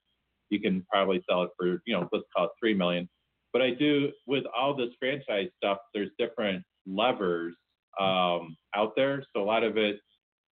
[0.50, 3.08] you can probably sell it for you know, let's call it three million.
[3.54, 7.54] But I do with all this franchise stuff, there's different levers
[7.98, 9.24] um, out there.
[9.34, 9.96] So a lot of it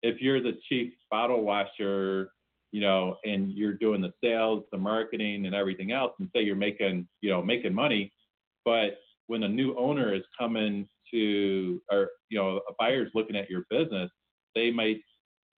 [0.03, 2.31] if you're the chief bottle washer,
[2.71, 6.55] you know, and you're doing the sales, the marketing, and everything else, and say you're
[6.55, 8.11] making, you know, making money,
[8.65, 13.49] but when a new owner is coming to, or you know, a buyer's looking at
[13.49, 14.09] your business,
[14.55, 15.01] they might,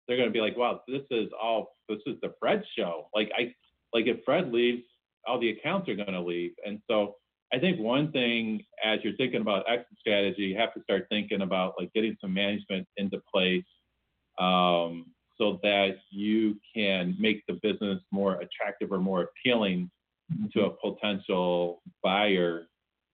[0.07, 3.09] they're going to be like, wow, this is all, this is the Fred show.
[3.15, 3.55] Like I,
[3.95, 4.83] like if Fred leaves,
[5.27, 7.17] all the accounts are going to leave, and so.
[7.53, 11.43] I think one thing as you're thinking about exit strategy, you have to start thinking
[11.43, 13.65] about like getting some management into place
[14.39, 15.07] um,
[15.39, 19.91] so that you can make the business more attractive or more appealing
[20.55, 22.67] to a potential buyer.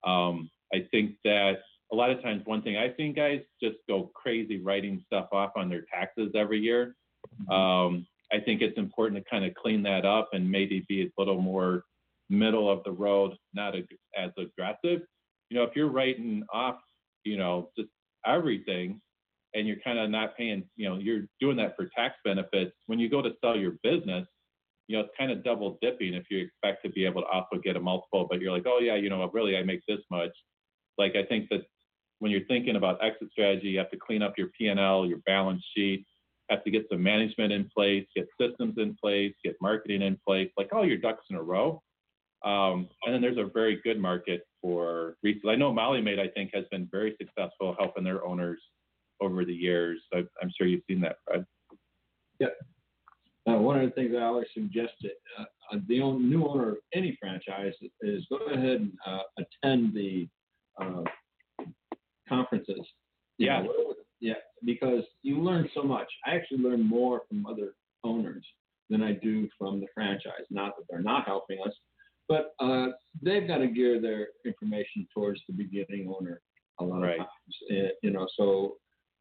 [0.07, 1.59] Um, I think that
[1.91, 5.53] a lot of times, one thing I've seen guys just go crazy writing stuff off
[5.57, 6.95] on their taxes every year.
[7.51, 11.11] Um, I think it's important to kind of clean that up and maybe be a
[11.19, 11.85] little more
[12.29, 15.03] middle of the road, not ag- as aggressive.
[15.51, 16.79] You know, if you're writing off,
[17.25, 17.89] you know, just
[18.27, 19.01] everything,
[19.55, 22.73] and you're kind of not paying, you know, you're doing that for tax benefits.
[22.87, 24.27] When you go to sell your business,
[24.89, 27.57] you know, it's kind of double dipping if you expect to be able to also
[27.63, 30.31] get a multiple, but you're like, oh yeah, you know, really I make this much.
[30.97, 31.63] Like I think that
[32.19, 35.63] when you're thinking about exit strategy, you have to clean up your P&L, your balance
[35.75, 36.05] sheet,
[36.51, 40.51] have to get some management in place, get systems in place, get marketing in place,
[40.57, 41.83] like all your ducks in a row.
[42.45, 45.51] Um, and then there's a very good market for resale.
[45.51, 48.61] I know Molly Maid, I think, has been very successful helping their owners
[49.21, 50.01] over the years.
[50.15, 51.45] I, I'm sure you've seen that, Fred.
[53.49, 56.71] Uh, one of the things I always suggest to uh, uh, the own, new owner
[56.73, 57.73] of any franchise
[58.03, 60.29] is go ahead and uh, attend the
[60.81, 61.03] uh,
[62.29, 62.81] conferences.
[63.39, 63.63] You Yeah.
[63.63, 66.09] know, yeah, because you learn so much.
[66.27, 67.75] I actually learn more from other
[68.05, 68.45] owners
[68.91, 70.45] than I do from the franchise.
[70.51, 71.73] Not that they're not helping us,
[72.29, 72.89] but uh,
[73.23, 76.41] they've got to gear their information towards the beginning owner
[76.81, 77.13] a lot Right.
[77.21, 77.57] of times.
[77.71, 78.77] Uh, you know, so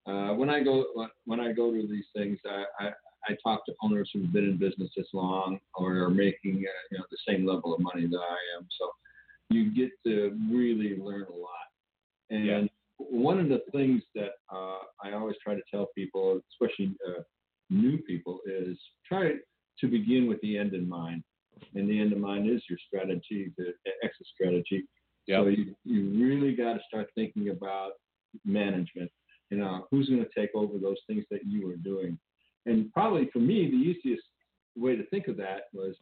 [0.06, 0.86] uh, when I go
[1.26, 2.92] when I go to these things, I, I
[3.30, 6.98] I talk to owners who've been in business this long or are making uh, you
[6.98, 8.68] know the same level of money that I am.
[8.80, 8.90] So
[9.50, 11.68] you get to really learn a lot.
[12.30, 12.66] And Yeah.
[12.98, 17.22] one of the things that uh, I always try to tell people, especially uh,
[17.70, 19.34] new people is try
[19.80, 21.24] to begin with the end in mind.
[21.76, 24.86] And the end in mind is your strategy, the exit strategy.
[25.28, 25.44] Yep.
[25.44, 27.92] So you, you really got to start thinking about
[28.46, 29.12] management.
[29.50, 32.18] You know, who's going to take over those things that you are doing?
[32.66, 34.24] And probably for me, the easiest
[34.76, 35.96] way to think of that was,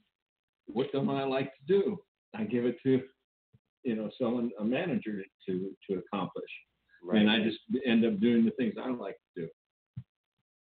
[0.67, 1.97] what don't I like to do?
[2.35, 3.01] I give it to,
[3.83, 6.49] you know, someone, a manager to to accomplish.
[7.03, 7.21] Right.
[7.21, 9.47] And I just end up doing the things I like to do.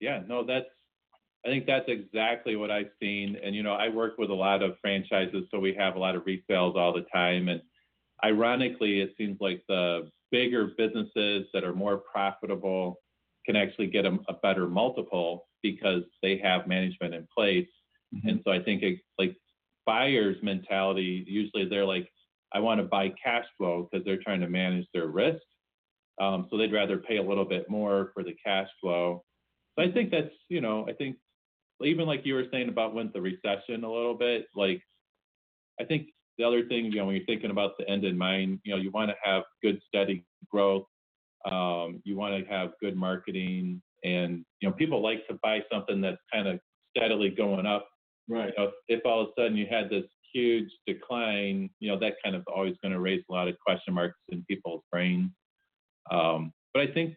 [0.00, 0.66] Yeah, no, that's
[1.44, 3.36] I think that's exactly what I've seen.
[3.42, 6.14] And you know, I work with a lot of franchises, so we have a lot
[6.14, 7.48] of resales all the time.
[7.48, 7.60] And
[8.24, 13.00] ironically, it seems like the bigger businesses that are more profitable
[13.44, 17.68] can actually get a, a better multiple because they have management in place.
[18.24, 19.36] And so I think it, like
[19.86, 22.08] buyers' mentality usually they're like,
[22.52, 25.42] I want to buy cash flow because they're trying to manage their risk.
[26.20, 29.24] Um, so they'd rather pay a little bit more for the cash flow.
[29.76, 31.16] So I think that's you know I think
[31.86, 34.80] even like you were saying about when the recession a little bit like
[35.80, 38.60] I think the other thing you know when you're thinking about the end in mind
[38.64, 40.86] you know you want to have good steady growth
[41.50, 46.00] um, you want to have good marketing and you know people like to buy something
[46.00, 46.60] that's kind of
[46.96, 47.88] steadily going up
[48.28, 48.52] Right.
[48.56, 52.14] you know, if all of a sudden you had this huge decline, you know, that
[52.22, 55.30] kind of always going to raise a lot of question marks in people's brains.
[56.10, 57.16] Um, but I think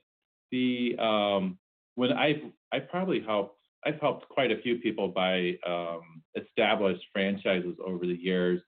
[0.51, 1.60] the um,
[1.95, 7.76] when I've I probably helped I've helped quite a few people buy um, established franchises
[7.86, 8.62] over the years,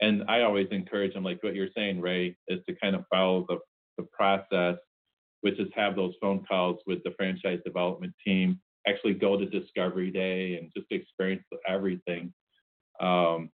[0.00, 3.46] and I always encourage them, like what you're saying, Ray, is to kind of follow
[3.48, 3.58] the
[3.98, 4.76] the process,
[5.42, 10.10] which is have those phone calls with the franchise development team, actually go to discovery
[10.10, 12.32] day and just experience everything.
[13.00, 13.50] Um,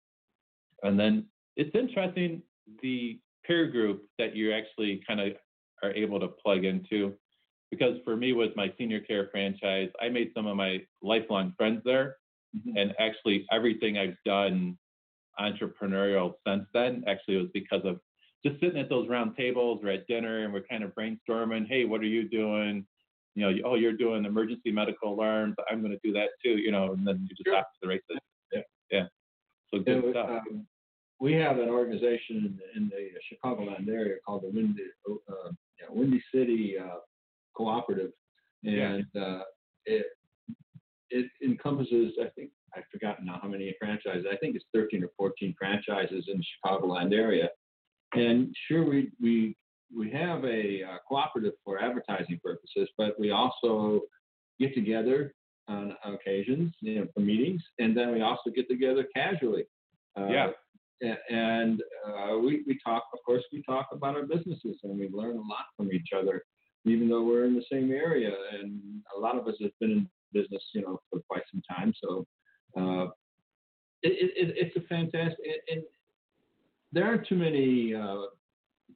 [0.84, 2.42] and then it's interesting
[2.82, 5.34] the peer group that you actually kind of
[5.82, 7.14] are able to plug into.
[7.74, 11.82] Because for me, with my senior care franchise, I made some of my lifelong friends
[11.84, 12.18] there.
[12.56, 12.74] Mhm.
[12.80, 14.78] And actually, everything I've done
[15.40, 18.00] entrepreneurial since then actually was because of
[18.46, 21.86] just sitting at those round tables or at dinner and we're kind of brainstorming hey,
[21.86, 22.86] what are you doing?
[23.36, 25.56] you know, oh, you're doing emergency medical alarms.
[25.68, 27.56] I'm going to do that too, you know, and then you just Sure.
[27.56, 28.18] off to the races.
[28.52, 28.62] Yeah.
[28.92, 29.08] Yeah.
[29.74, 30.30] So good we- stuff.
[30.52, 30.68] um,
[31.20, 35.88] we have an organization in the, in the Chicagoland area called the Windy, uh, yeah,
[35.90, 36.98] Windy City uh,
[37.56, 38.12] Cooperative,
[38.62, 38.94] Yeah.
[38.94, 39.44] and uh,
[39.86, 40.06] it
[41.10, 44.26] it encompasses, I think, I've forgotten now how many franchises.
[44.32, 47.50] I think it's 13 or 14 franchises in the Chicagoland area.
[48.16, 49.56] And sure, we we
[49.96, 54.02] we have a uh, cooperative for advertising purposes, but we also
[54.60, 55.34] get together
[55.68, 59.66] on occasions, you know, for meetings, and then we also get together casually.
[60.18, 60.52] Uh, Yeah.
[61.30, 65.36] And uh, we, we talk, of course, we talk about our businesses and we learn
[65.36, 66.44] a lot from each other,
[66.86, 68.32] even though we're in the same area.
[68.60, 68.80] And
[69.16, 71.94] a lot of us have been in business, you know, for quite some time.
[72.04, 72.26] So
[72.78, 73.06] uh,
[74.02, 75.38] it, it, it's a fantastic,
[75.70, 75.84] and,
[76.92, 78.26] there aren't too many uh,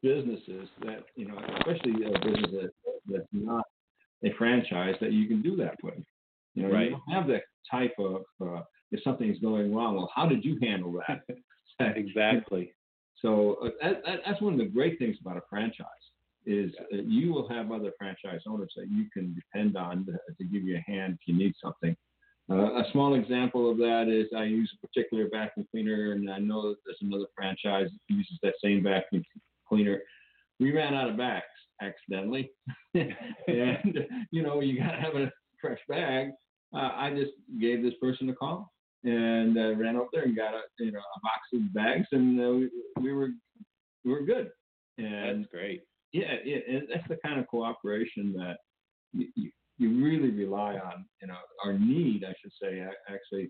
[0.03, 2.71] businesses that, you know, especially a business that,
[3.07, 3.65] that's not
[4.23, 5.95] a franchise that you can do that with.
[6.53, 6.83] You know, Right.
[6.85, 10.59] you don't have that type of, uh, if something's going wrong, well, how did you
[10.61, 11.23] handle that?
[11.97, 12.71] exactly.
[13.19, 13.69] So uh,
[14.05, 15.87] that, that's one of the great things about a franchise
[16.47, 20.43] is that you will have other franchise owners that you can depend on to, to
[20.45, 21.95] give you a hand if you need something.
[22.49, 26.39] Uh, a small example of that is I use a particular vacuum cleaner, and I
[26.39, 29.23] know that there's another franchise that uses that same vacuum
[29.67, 30.01] cleaner.
[30.59, 31.43] We ran out of bags
[31.81, 32.49] accidentally,
[32.93, 33.99] and
[34.31, 36.29] you know you got to have a fresh bag.
[36.73, 38.71] Uh, I just gave this person a call
[39.03, 42.39] and uh, ran up there and got a you know a box of bags, and
[42.39, 42.69] uh, we,
[43.01, 43.29] we were
[44.05, 44.51] we were good.
[44.97, 45.81] And That's great.
[46.13, 48.57] Yeah, yeah, and that's the kind of cooperation that
[49.13, 51.05] you, you, you really rely on.
[51.21, 53.49] You know, our need, I should say, actually,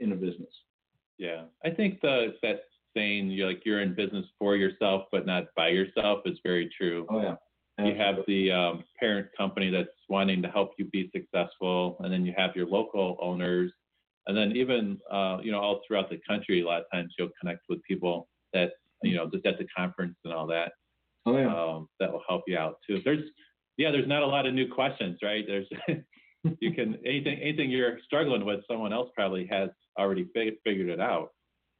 [0.00, 0.52] in a business.
[1.18, 1.42] Yeah.
[1.64, 2.62] I think the that
[2.96, 7.06] saying you're like you're in business for yourself but not by yourself is very true.
[7.10, 7.36] Oh yeah.
[7.78, 12.26] You have the um, parent company that's wanting to help you be successful, and then
[12.26, 13.72] you have your local owners,
[14.26, 17.30] and then even uh, you know all throughout the country, a lot of times you'll
[17.40, 18.72] connect with people that
[19.02, 20.72] you know just at the conference and all that.
[21.30, 21.74] Oh yeah.
[21.76, 23.00] um, that will help you out too.
[23.04, 23.24] There's,
[23.76, 25.44] yeah, there's not a lot of new questions, right?
[25.46, 25.66] There's,
[26.60, 31.00] you can anything anything you're struggling with, someone else probably has already fig- figured it
[31.00, 31.30] out.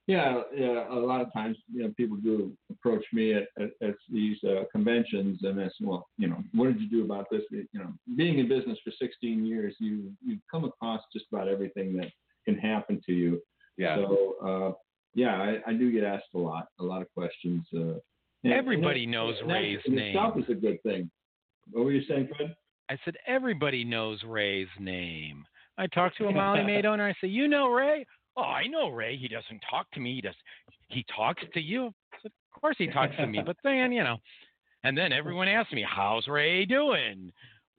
[0.06, 0.88] Yeah, yeah.
[0.90, 4.64] A lot of times, you know, people do approach me at, at, at these uh,
[4.72, 7.42] conventions and ask, well, you know, what did you do about this?
[7.50, 11.96] You know, being in business for 16 years, you you come across just about everything
[11.98, 12.10] that
[12.44, 13.40] can happen to you.
[13.76, 14.72] Yeah, So, uh,
[15.14, 17.64] yeah, I, I do get asked a lot, a lot of questions.
[17.74, 17.98] Uh,
[18.44, 20.16] and- Everybody and knows Ray's name.
[20.16, 21.10] itself is a good thing.
[21.72, 22.54] What were you saying, Fred?
[22.88, 25.44] I said everybody knows Ray's name.
[25.78, 27.06] I talked to a Molly Maid owner.
[27.08, 28.04] I said, "You know Ray?
[28.36, 29.16] Oh, I know Ray.
[29.16, 30.14] He doesn't talk to me.
[30.16, 30.34] He does.
[30.88, 31.86] He talks to you.
[32.12, 33.40] I said, of course he talks to me.
[33.44, 34.16] But then, you know,
[34.82, 37.32] and then everyone asks me, "How's Ray doing?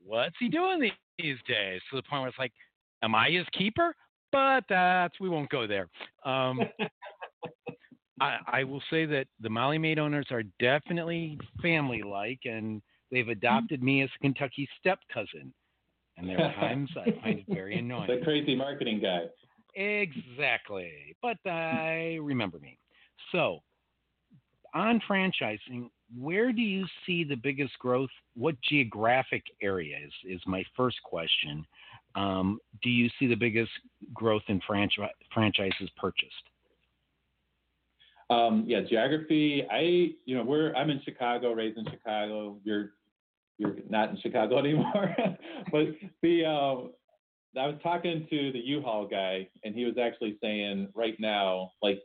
[0.03, 0.80] What's he doing
[1.20, 2.53] these days?" To the point where it's like,
[3.03, 3.93] "Am I his keeper?"
[4.32, 5.89] But that's we won't go there.
[6.24, 6.62] Um,
[8.22, 13.82] I, I will say that the Molly Maid owners are definitely family-like, and they've adopted
[13.82, 15.51] me as a Kentucky step cousin.
[16.17, 18.07] And there are times I find it very annoying.
[18.07, 19.24] The crazy marketing guy.
[19.74, 21.15] Exactly.
[21.22, 22.78] But I remember me.
[23.32, 23.59] So,
[24.76, 28.09] on franchising, where do you see the biggest growth?
[28.36, 31.65] What geographic areas is, is my first question.
[32.15, 33.72] Um, do you see the biggest
[34.13, 35.01] growth in franchi-
[35.34, 36.51] franchises purchased?
[38.32, 39.67] Um, yeah, geography.
[39.69, 42.57] I, you know, we're I'm in Chicago, raised in Chicago.
[42.63, 42.91] You're
[43.57, 45.13] you're not in Chicago anymore,
[45.71, 45.88] but
[46.21, 46.91] the um,
[47.57, 52.01] I was talking to the U-Haul guy, and he was actually saying right now, like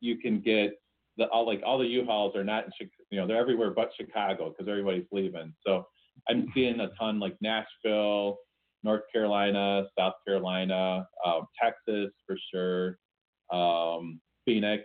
[0.00, 0.78] you can get
[1.16, 3.90] the all like all the U-Hauls are not in Chicago, you know, they're everywhere but
[3.98, 5.54] Chicago because everybody's leaving.
[5.66, 5.86] So
[6.28, 8.38] I'm seeing a ton like Nashville,
[8.82, 12.98] North Carolina, South Carolina, uh, Texas for sure,
[13.50, 14.84] um, Phoenix.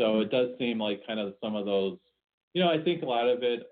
[0.00, 1.98] So it does seem like kind of some of those,
[2.54, 3.64] you know, I think a lot of it,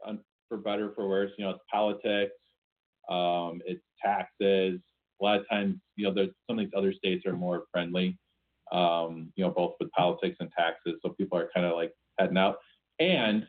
[0.49, 2.33] for better for worse, you know, it's politics,
[3.09, 4.81] um, it's taxes.
[5.21, 8.19] A lot of times, you know, there's some of these other states are more friendly,
[8.73, 10.95] um, you know, both with politics and taxes.
[11.03, 12.57] So people are kind of like heading out.
[12.99, 13.47] And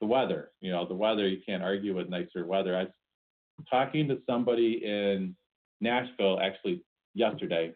[0.00, 2.76] the weather, you know, the weather, you can't argue with nicer weather.
[2.76, 2.92] I was
[3.70, 5.36] talking to somebody in
[5.80, 6.84] Nashville actually
[7.14, 7.74] yesterday,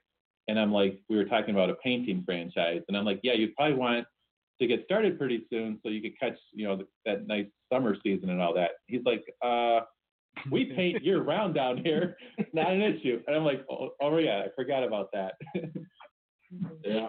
[0.48, 3.54] and I'm like, we were talking about a painting franchise, and I'm like, yeah, you'd
[3.54, 4.06] probably want
[4.60, 8.30] to get started pretty soon so you could catch, you know, that nice summer season
[8.30, 8.72] and all that.
[8.86, 9.80] He's like, uh,
[10.50, 12.16] we paint year round down here,
[12.52, 13.22] not an issue.
[13.26, 15.34] And I'm like, oh, oh yeah, I forgot about that.
[16.84, 17.08] Yeah.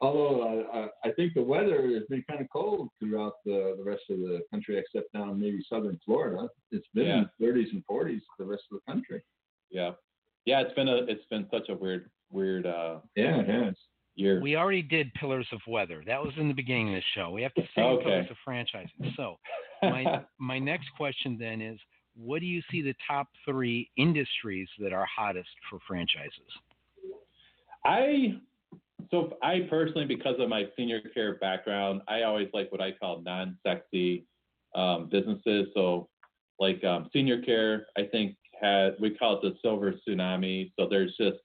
[0.00, 4.02] Although uh, I think the weather has been kind of cold throughout the, the rest
[4.10, 6.48] of the country, except down maybe southern Florida.
[6.72, 7.24] It's been Yeah.
[7.40, 9.22] 30s and 40s the rest of the country.
[9.70, 9.92] yeah,
[10.44, 13.74] yeah, it's been a, it's been such a weird, weird uh, Yeah, it has.
[14.40, 16.02] We already did Pillars of Weather.
[16.06, 17.30] That was in the beginning of the show.
[17.30, 18.04] We have to say Okay.
[18.04, 19.14] Pillars of Franchising.
[19.16, 19.38] So,
[19.82, 21.78] my my next question then is
[22.16, 26.32] what do you see the top three industries that are hottest for franchises
[27.84, 28.40] I
[29.10, 33.22] so I personally, because of my senior care background, I always like what I call
[33.22, 34.26] non-sexy
[34.74, 35.68] um, businesses.
[35.74, 36.08] So,
[36.58, 40.72] like um, senior care, I think had we call it the silver tsunami.
[40.78, 41.38] So there's just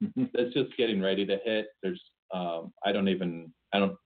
[0.16, 1.68] it's just getting ready to hit.
[1.82, 2.02] There's
[2.32, 3.96] um, I don't even I don't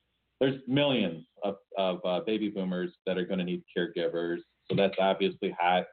[0.40, 4.38] there's millions of, of uh, baby boomers that are going to need caregivers.
[4.70, 5.84] So that's obviously hot.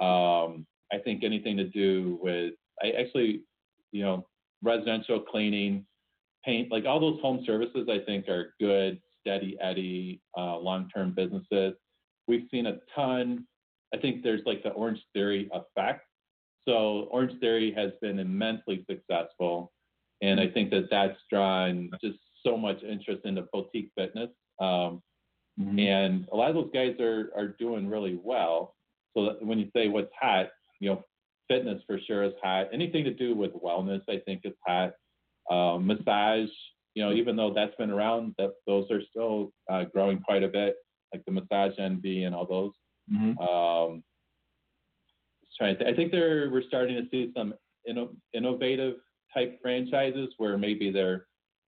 [0.00, 3.42] Um, I think anything to do with I actually
[3.92, 4.26] you know
[4.62, 5.86] residential cleaning,
[6.44, 11.74] paint, like all those home services, I think are good, steady Eddie, uh, long-term businesses.
[12.26, 13.46] We've seen a ton.
[13.94, 16.02] I think there's like the Orange Theory effect.
[16.68, 19.72] So Orange Theory has been immensely successful,
[20.22, 24.30] and I think that that's drawn just so much interest into boutique fitness.
[24.60, 25.02] Um,
[25.78, 28.74] and a lot of those guys are are doing really well.
[29.16, 30.50] So that when you say what's hot,
[30.80, 31.02] you know,
[31.48, 32.68] fitness for sure is hot.
[32.72, 34.92] Anything to do with wellness, I think, is hot.
[35.50, 36.50] Um, massage,
[36.94, 40.48] you know, even though that's been around, that those are still uh, growing quite a
[40.48, 40.76] bit,
[41.12, 42.72] like the massage envy and all those.
[43.12, 43.40] Mhm.
[43.40, 44.04] Um,
[45.56, 47.54] trying to th- I think there we're starting to see some
[47.88, 48.96] inno- innovative
[49.38, 51.26] type franchises where maybe they're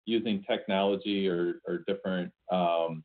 [0.06, 3.04] using technology or, or different um,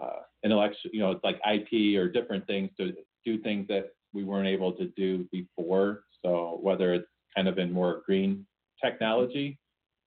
[0.00, 2.92] uh, intellectual, you know, it's like IP or different things to
[3.24, 6.04] do things that we weren't able to do before.
[6.24, 8.46] So whether it's kind of in more green
[8.84, 9.58] technology,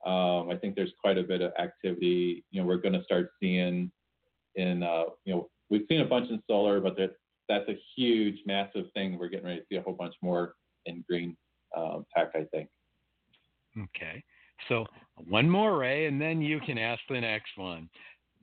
[0.05, 2.45] um, I think there's quite a bit of activity.
[2.51, 3.91] You know, we're going to start seeing
[4.55, 7.13] in, uh, you know, we've seen a bunch in solar, but that,
[7.49, 9.17] that's a huge, massive thing.
[9.17, 10.53] We're getting ready to see a whole bunch more
[10.86, 11.36] in green
[11.76, 12.69] um, tech, I think.
[13.84, 14.23] Okay.
[14.69, 17.89] So one more, Ray, and then you can ask the next one.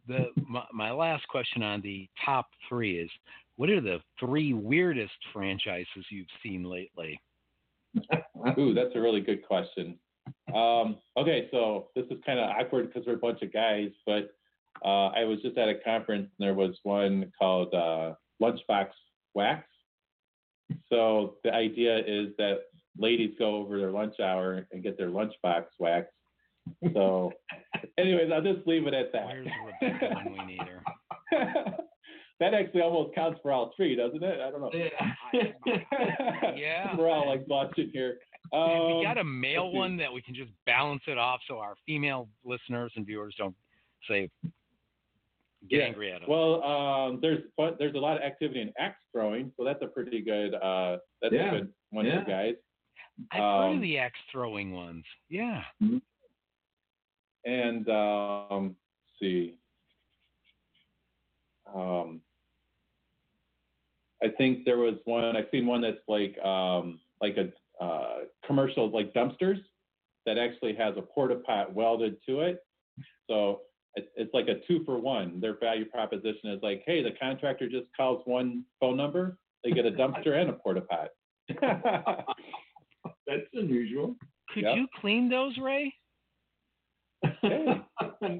[0.08, 3.10] The my, my last question on the top three is:
[3.56, 7.20] What are the three weirdest franchises you've seen lately?
[8.58, 9.98] Ooh, that's a really good question.
[10.54, 14.34] Um, okay, so this is kind of awkward because we're a bunch of guys, but
[14.84, 18.88] uh, I was just at a conference and there was one called uh, Lunchbox
[19.34, 19.66] Wax.
[20.88, 22.60] So the idea is that
[22.98, 26.10] ladies go over their lunch hour and get their lunchbox waxed.
[26.94, 27.32] So,
[27.98, 29.26] anyways, I'll just leave it at that.
[29.26, 29.48] Where's
[29.80, 30.82] Rebecca when we need her?
[32.40, 34.40] that actually almost counts for all three, doesn't it?
[34.40, 34.70] I don't know.
[36.54, 36.96] Yeah.
[36.96, 38.18] We're all like blushing here.
[38.52, 41.74] we Um, got a male one that we can just balance it off so our
[41.86, 43.54] female listeners and viewers don't
[44.08, 44.28] say
[45.70, 45.84] get Yeah.
[45.86, 46.28] angry at us.
[46.28, 49.86] Well, um, there's but there's a lot of activity in axe throwing, so that's a
[49.86, 51.48] pretty good uh, that's Yeah.
[51.54, 52.24] a good one Yeah.
[52.24, 52.54] for guys.
[53.30, 55.04] I've heard of the axe throwing ones.
[55.28, 55.62] Yeah.
[57.44, 59.58] And um, let's see,
[61.74, 62.20] um,
[64.22, 65.36] I think there was one.
[65.36, 69.58] I've seen one that's like um, like a uh, commercial like dumpsters
[70.26, 72.60] that actually has a porta pot welded to it.
[73.28, 73.62] So
[73.94, 75.40] it's, it's like a two for one.
[75.40, 79.86] Their value proposition is like, hey, the contractor just calls one phone number, they get
[79.86, 81.08] a dumpster and a porta pot.
[83.26, 84.16] That's unusual.
[84.52, 84.76] Could Yep.
[84.76, 85.94] you clean those, Ray?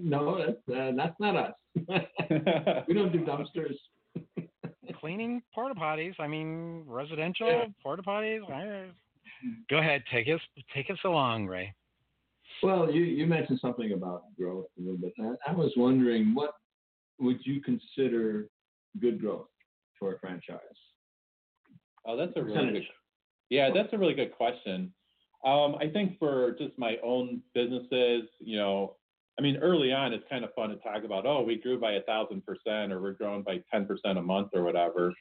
[0.02, 1.52] No, that's uh, that's not us.
[2.88, 3.74] we don't do dumpsters.
[5.00, 6.14] Cleaning porta potties.
[6.20, 7.64] I mean, residential Yeah.
[7.82, 8.40] porta potties.
[9.68, 10.40] Go ahead, take us
[10.74, 11.74] take us along, Ray.
[12.62, 15.12] Well, you, you mentioned something about growth a little bit.
[15.20, 16.52] I, I was wondering what
[17.18, 18.48] would you consider
[19.00, 19.48] good growth
[19.98, 20.58] for a franchise?
[22.04, 22.82] Oh, that's a really Percentage.
[22.82, 22.86] good.
[23.52, 24.94] Yeah, that's a really good question.
[25.44, 28.96] Um, I think for just my own businesses, you know,
[29.38, 31.92] I mean, early on, it's kind of fun to talk about, oh, we grew by
[31.92, 35.12] a thousand percent, or we're growing by ten percent a month, or whatever.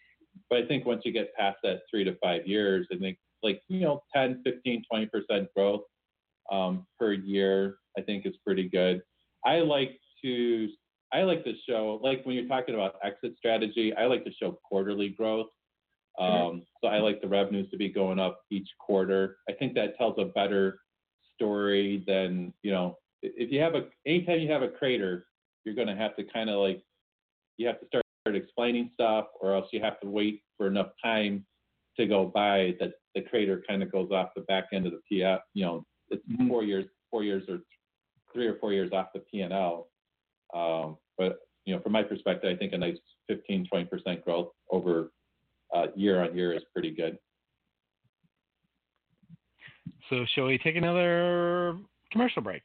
[0.49, 3.63] But I think once you get past that three to five years, I think like
[3.67, 5.81] you know, 10, 15, 20 percent growth
[6.49, 9.01] um, per year, I think is pretty good.
[9.45, 10.69] I like to
[11.11, 14.57] I like to show like when you're talking about exit strategy, I like to show
[14.69, 15.47] quarterly growth.
[16.19, 19.37] Um, so I like the revenues to be going up each quarter.
[19.49, 20.79] I think that tells a better
[21.35, 22.97] story than you know.
[23.23, 25.25] If you have a anytime you have a crater,
[25.63, 26.81] you're going to have to kind of like
[27.57, 31.45] you have to start explaining stuff, or else you have to wait for enough time
[31.97, 35.19] to go by that the crater kind of goes off the back end of the
[35.19, 35.39] PF.
[35.53, 37.59] You know, it's four years, four years or
[38.33, 39.87] three or four years off the P and L.
[40.53, 42.97] Um, but you know, from my perspective, I think a nice
[43.27, 45.11] 15, 20 percent growth over
[45.73, 47.17] uh, year on year is pretty good.
[50.09, 51.77] So shall we take another
[52.11, 52.63] commercial break?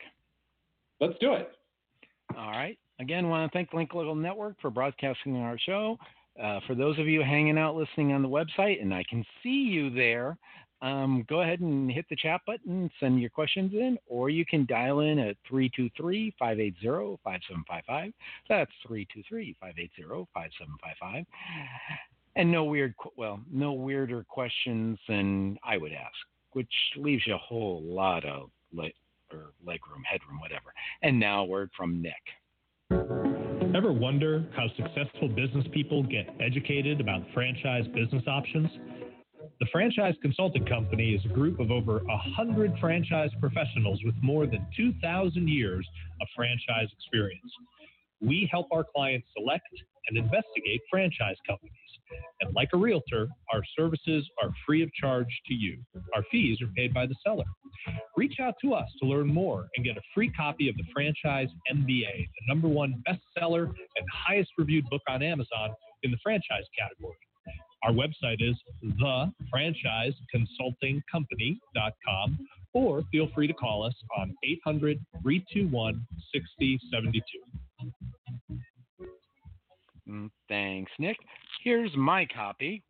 [1.01, 1.51] Let's do it.
[2.37, 2.79] All right.
[2.99, 5.99] Again, want to thank Link Local Network for broadcasting our show.
[6.43, 9.49] Uh, for those of you hanging out listening on the website, and I can see
[9.49, 10.37] you there,
[10.83, 14.67] um, go ahead and hit the chat button, send your questions in, or you can
[14.67, 18.13] dial in at 323 580 5755.
[18.49, 21.25] That's 323 580 5755.
[22.37, 26.15] And no weird, well, no weirder questions than I would ask,
[26.53, 28.93] which leaves you a whole lot of leg
[29.33, 30.73] or legroom, headroom, whatever.
[31.03, 32.13] And now, word from Nick.
[33.75, 38.71] Ever wonder how successful business people get educated about franchise business options?
[39.59, 44.67] The Franchise Consulting Company is a group of over 100 franchise professionals with more than
[44.77, 45.89] 2,000 years
[46.21, 47.51] of franchise experience.
[48.21, 49.67] We help our clients select
[50.09, 51.73] and investigate franchise companies.
[52.41, 55.79] And like a realtor, our services are free of charge to you.
[56.15, 57.45] Our fees are paid by the seller.
[58.17, 61.49] Reach out to us to learn more and get a free copy of the Franchise
[61.73, 65.71] MBA, the number one bestseller and highest reviewed book on Amazon
[66.03, 67.17] in the franchise category.
[67.83, 68.57] Our website is
[69.55, 72.39] thefranchiseconsultingcompany.com
[72.73, 77.23] or feel free to call us on 800 321 6072.
[80.09, 81.17] Mm, Thanks, Nick.
[81.63, 82.83] Here's my copy.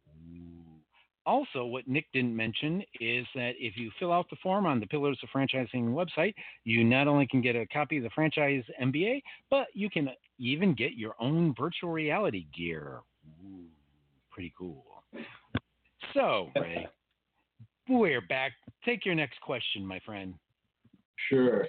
[1.25, 4.87] Also, what Nick didn't mention is that if you fill out the form on the
[4.87, 9.23] Pillars of Franchising website, you not only can get a copy of the Franchise MBA,
[9.51, 10.09] but you can
[10.39, 13.01] even get your own virtual reality gear.
[13.45, 13.65] Ooh,
[14.31, 14.85] pretty cool.
[16.15, 16.87] So, Ray,
[17.89, 18.53] we're back.
[18.85, 20.33] Take your next question, my friend.
[21.29, 21.67] Sure.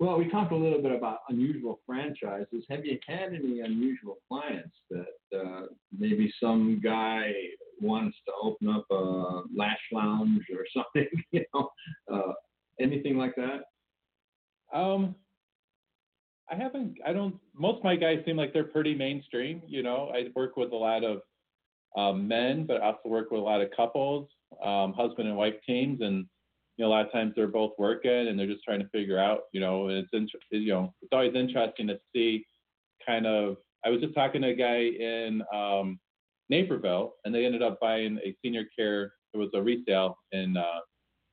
[0.00, 2.64] Well, we talked a little bit about unusual franchises.
[2.70, 7.34] Have you had any unusual clients that uh, maybe some guy
[7.82, 11.06] wants to open up a lash lounge or something?
[11.32, 11.68] You know,
[12.10, 12.32] uh,
[12.80, 13.64] anything like that?
[14.76, 15.14] Um,
[16.50, 16.96] I haven't.
[17.06, 17.38] I don't.
[17.54, 19.60] Most of my guys seem like they're pretty mainstream.
[19.66, 21.20] You know, I work with a lot of
[21.94, 24.30] um, men, but I also work with a lot of couples,
[24.64, 26.24] um, husband and wife teams, and
[26.76, 29.18] you know, a lot of times they're both working and they're just trying to figure
[29.18, 29.42] out.
[29.52, 32.44] You know, and it's inter- you know, it's always interesting to see
[33.06, 33.56] kind of.
[33.84, 35.98] I was just talking to a guy in um,
[36.50, 39.12] Naperville, and they ended up buying a senior care.
[39.32, 40.80] It was a resale in uh,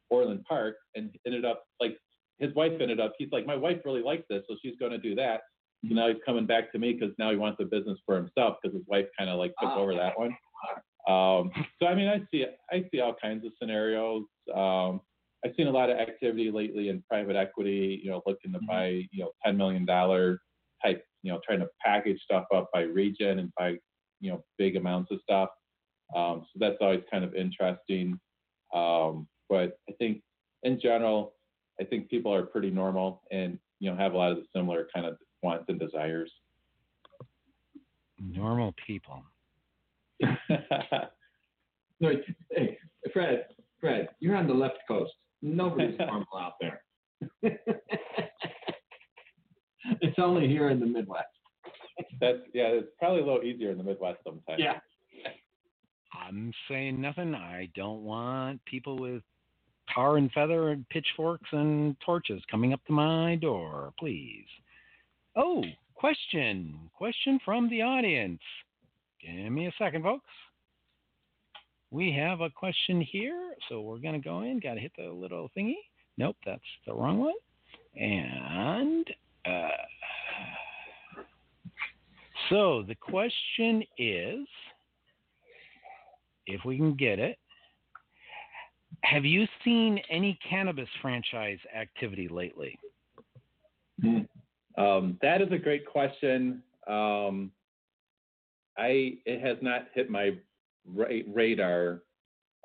[0.10, 1.98] Orland Park, and ended up like
[2.40, 3.14] his wife ended up.
[3.18, 5.42] He's like, my wife really likes this, so she's going to do that.
[5.88, 8.58] So now he's coming back to me because now he wants a business for himself
[8.62, 9.78] because his wife kind of like took Ah.
[9.78, 10.36] over that one.
[11.08, 14.24] Um, so I mean, I see I see all kinds of scenarios.
[14.54, 15.02] Um,
[15.46, 18.00] I've seen a lot of activity lately in private equity.
[18.04, 20.40] You know, looking to buy you know ten million dollar
[20.84, 21.04] type.
[21.24, 23.78] You know, trying to package stuff up by region and buy
[24.20, 25.50] you know big amounts of stuff.
[26.16, 28.20] Um, so that's always kind of interesting.
[28.74, 30.22] Um, but I think
[30.64, 31.34] in general,
[31.80, 34.88] I think people are pretty normal and you know have a lot of the similar
[34.94, 36.32] kind of wants and desires.
[38.20, 39.24] Normal people.
[42.00, 42.12] No,
[42.52, 42.78] hey,
[43.12, 43.46] Fred,
[43.80, 45.14] Fred, you're on the left coast.
[45.42, 46.82] Nobody's normal out there.
[50.02, 51.28] it's only here in the Midwest.
[52.20, 54.60] That's yeah, it's probably a little easier in the Midwest sometimes.
[54.60, 54.80] Yeah.
[56.14, 57.36] I'm saying nothing.
[57.36, 59.24] I don't want people with
[59.94, 64.46] tar and feather and pitchforks and torches coming up to my door, please.
[65.36, 65.64] Oh,
[65.96, 66.90] question.
[66.94, 68.42] Question from the audience.
[69.22, 70.26] Give me a second, folks.
[71.90, 74.60] We have a question here, so we're going to go in.
[74.60, 75.76] Got to hit the little thingy.
[76.18, 77.34] Nope, that's the wrong one.
[77.96, 79.06] And
[79.46, 79.70] uh,
[82.50, 84.46] so the question is
[86.46, 87.38] if we can get it,
[89.04, 92.78] have you seen any cannabis franchise activity lately?
[94.78, 96.62] Um, that is a great question.
[96.88, 97.52] Um,
[98.78, 100.38] I it has not hit my
[100.94, 102.04] ra- radar,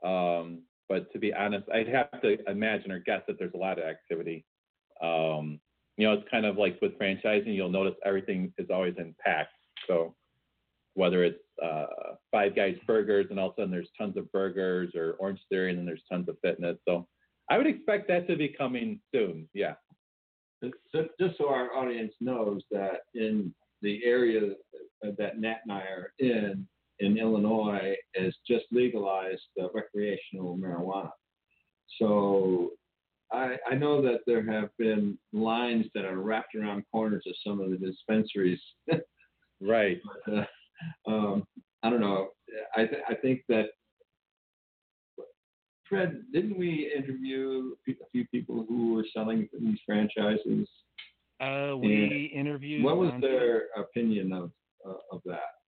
[0.04, 3.78] um, but to be honest, I'd have to imagine or guess that there's a lot
[3.78, 4.44] of activity.
[5.02, 5.60] Um,
[5.96, 9.50] you know, it's kind of like with franchising, you'll notice everything is always in packs.
[9.86, 10.14] So
[10.94, 11.86] whether it's uh,
[12.30, 15.70] Five Guys burgers and all of a sudden there's tons of burgers or Orange Theory
[15.70, 16.76] and then there's tons of fitness.
[16.86, 17.06] So
[17.50, 19.48] I would expect that to be coming soon.
[19.54, 19.74] Yeah.
[20.62, 24.52] So, just so our audience knows that in the area
[25.02, 26.68] that Nat and I are in,
[27.03, 31.11] in Illinois, has just legalized uh, recreational marijuana.
[31.98, 32.70] So
[33.32, 37.61] I, I know that there have been lines that are wrapped around corners of some
[37.61, 38.61] of the dispensaries.
[39.64, 40.00] Right.
[40.26, 40.44] but, uh,
[41.09, 41.44] um,
[41.84, 42.30] I don't know.
[42.76, 43.66] I, th- I think that
[45.88, 50.68] Fred, didn't we interview a few people who were selling these franchises?
[51.40, 52.82] Uh, we interviewed.
[52.82, 54.50] What was their opinion of
[54.88, 55.61] uh, of that?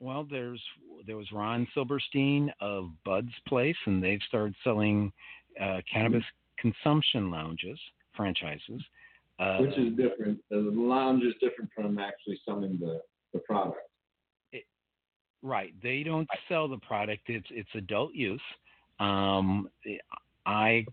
[0.00, 0.62] Well, there's
[1.06, 5.12] there was Ron Silberstein of Bud's Place, and they've started selling
[5.60, 6.24] uh, cannabis
[6.58, 7.78] consumption lounges
[8.16, 8.82] franchises.
[9.38, 10.38] Uh, Which is different.
[10.50, 13.00] The lounge is different from actually selling the,
[13.32, 13.78] the product.
[15.42, 15.72] Right.
[15.82, 17.22] They don't sell the product.
[17.26, 18.40] It's it's adult use.
[18.98, 19.70] Um,
[20.46, 20.84] I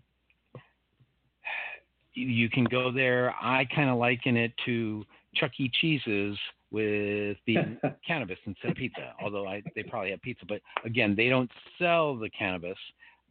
[2.14, 3.34] you can go there.
[3.42, 5.04] I kind of liken it to
[5.38, 5.70] Chuck E.
[5.80, 6.36] Cheese's
[6.70, 7.56] with the
[8.06, 9.12] cannabis instead of pizza.
[9.22, 12.78] Although I, they probably have pizza, but again, they don't sell the cannabis.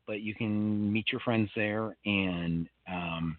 [0.08, 3.38] But you can meet your friends there, and um,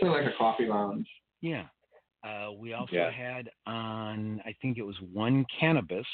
[0.00, 1.08] Kind of like a coffee lounge.
[1.40, 1.64] yeah.
[2.24, 3.10] Uh, we also Yeah.
[3.10, 6.06] had on, I think it was One Cannabis,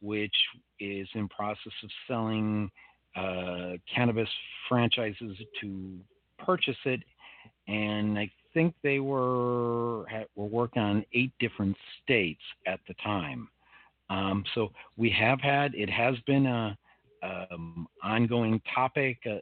[0.00, 0.34] which
[0.78, 2.70] is in process of selling
[3.14, 4.28] uh, cannabis
[4.70, 5.98] franchises to
[6.38, 7.00] purchase it,
[7.68, 13.48] and I think they were were working on eight different states at the time.
[14.08, 16.76] Um, so we have had it has been a
[17.22, 19.36] um, ongoing topic, uh,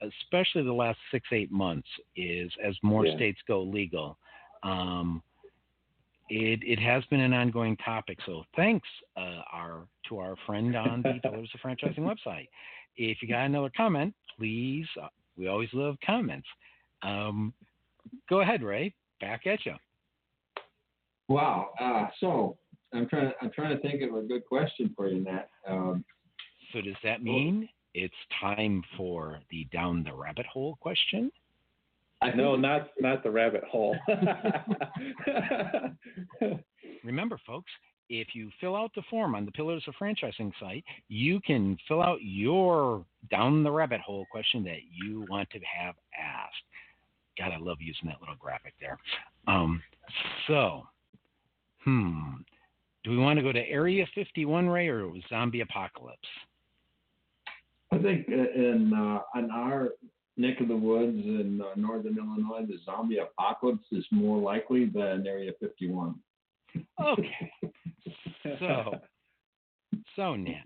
[0.00, 3.16] especially the last six eight months, is as more Yeah.
[3.16, 4.18] states go legal.
[4.62, 5.22] Um,
[6.28, 8.18] it, it has been an ongoing topic.
[8.24, 12.48] So thanks uh, our to our friend on the Pillars of Franchising website.
[12.96, 14.86] If you got another comment, please.
[15.00, 16.46] Uh, we always love comments.
[17.02, 17.52] Um,
[18.28, 18.94] go ahead, Ray.
[19.20, 19.74] Back at you.
[21.28, 21.70] Wow.
[21.80, 22.56] Uh, so
[22.92, 23.32] I'm trying.
[23.40, 25.48] I'm trying to think of a good question for you, Matt.
[25.68, 26.04] Um,
[26.72, 31.30] So does that mean it's time for the down the rabbit hole question?
[32.22, 33.96] I No, not not the rabbit hole.
[37.04, 37.70] Remember, folks,
[38.08, 42.02] if you fill out the form on the Pillars of Franchising site, you can fill
[42.02, 46.62] out your down the rabbit hole question that you want to have asked.
[47.38, 48.98] God, I love using that little graphic there.
[49.46, 49.82] Um,
[50.46, 50.82] so,
[51.84, 52.34] hmm,
[53.04, 56.18] do we want to go to Area 51, Ray, or Zombie Apocalypse?
[57.90, 59.90] I think uh, in uh, in our
[60.36, 65.26] neck of the woods in uh, northern Illinois, the zombie apocalypse is more likely than
[65.26, 66.14] Area 51.
[67.00, 67.52] Okay.
[68.58, 68.94] So,
[70.16, 70.64] so Nat,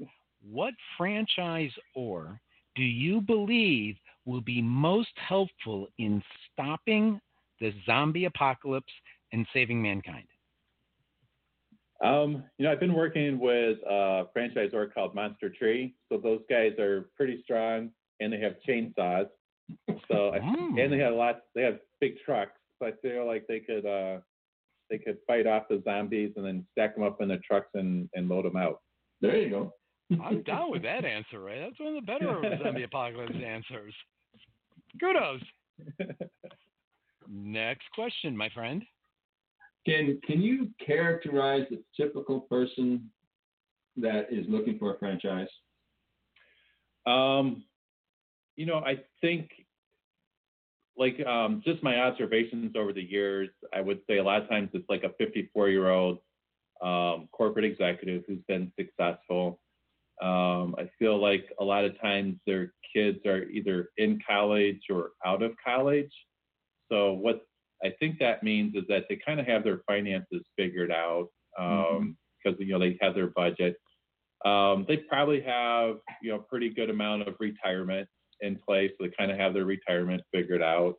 [0.51, 2.41] what franchise or
[2.75, 3.97] do you believe
[4.27, 6.22] will be most helpful in
[6.53, 7.20] stopping
[7.61, 8.93] the zombie apocalypse
[9.33, 10.27] and saving mankind?
[12.05, 15.95] Um, you know, I've been working with a franchisor called Monster Tree.
[16.11, 19.29] So those guys are pretty strong and they have chainsaws.
[20.11, 20.79] So I, Mm.
[20.81, 22.53] and they have lots they have big trucks.
[22.79, 24.20] So I feel like they could uh
[24.91, 28.09] they could fight off the zombies and then stack them up in the trucks and,
[28.14, 28.83] and load them out.
[29.20, 29.72] There you go.
[30.22, 31.59] I'm down with that answer, right?
[31.61, 33.93] That's one of the better zombie apocalypse answers.
[34.99, 35.42] Kudos.
[37.28, 38.82] Next question, my friend.
[39.84, 43.11] Can can you characterize the typical person
[43.97, 45.49] that is looking for a franchise?
[47.07, 47.64] Um,
[48.57, 49.51] you know, I think
[50.97, 54.70] like um, just my observations over the years, I would say a lot of times
[54.72, 56.18] it's like a 54 year old
[56.82, 59.61] um, corporate executive who's been successful.
[60.23, 65.11] Um, I feel like a lot of times their kids are either in college or
[65.25, 66.12] out of college.
[66.91, 67.43] So what
[67.85, 72.59] I think that means is that they kind of have their finances figured out because
[72.59, 73.77] you know they have their budget.
[74.45, 78.09] Um, they probably have you know pretty good amount of retirement
[78.41, 78.93] in place.
[78.99, 80.95] So they kind of have their retirement figured out.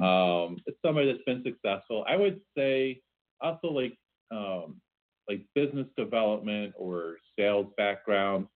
[0.00, 2.04] Um, it's somebody that's been successful.
[2.08, 3.00] I would say
[3.40, 3.96] also like
[4.32, 4.80] um,
[5.28, 8.46] like business development or sales background.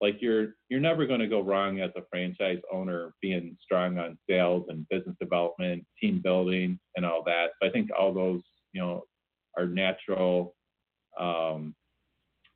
[0.00, 4.16] Like you're you're never going to go wrong as a franchise owner being strong on
[4.28, 7.48] sales and business development, team building, and all that.
[7.60, 8.42] So I think all those
[8.72, 9.04] you know
[9.56, 10.54] are natural
[11.18, 11.74] um,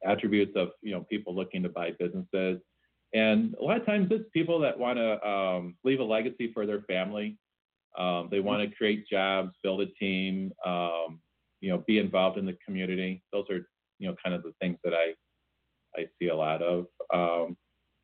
[0.04, 2.60] attributes of you know people looking to buy businesses.
[3.14, 6.64] And a lot of times it's people that want to um, leave a legacy for
[6.64, 7.36] their family.
[7.98, 11.20] Um, they want to create jobs, build a team, um,
[11.62, 13.22] you know, be involved in the community.
[13.32, 13.60] Those are,
[13.98, 15.14] you know, kind of the things that I
[15.98, 16.86] I see a lot of.
[17.14, 17.56] Um,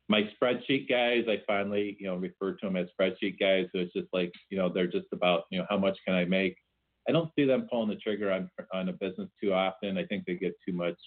[0.07, 3.67] my spreadsheet guys, I finally, you know, refer to them as spreadsheet guys.
[3.71, 6.25] So it's just like, you know, they're just about, you know, how much can I
[6.25, 6.55] make?
[7.07, 9.97] I don't see them pulling the trigger on on a business too often.
[9.97, 10.99] I think they get too much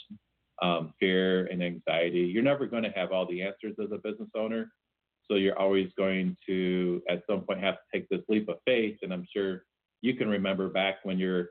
[0.61, 2.20] um, fear and anxiety.
[2.20, 4.70] You're never going to have all the answers as a business owner.
[5.28, 8.98] So you're always going to, at some point, have to take this leap of faith.
[9.03, 9.64] And I'm sure
[10.00, 11.50] you can remember back when you're,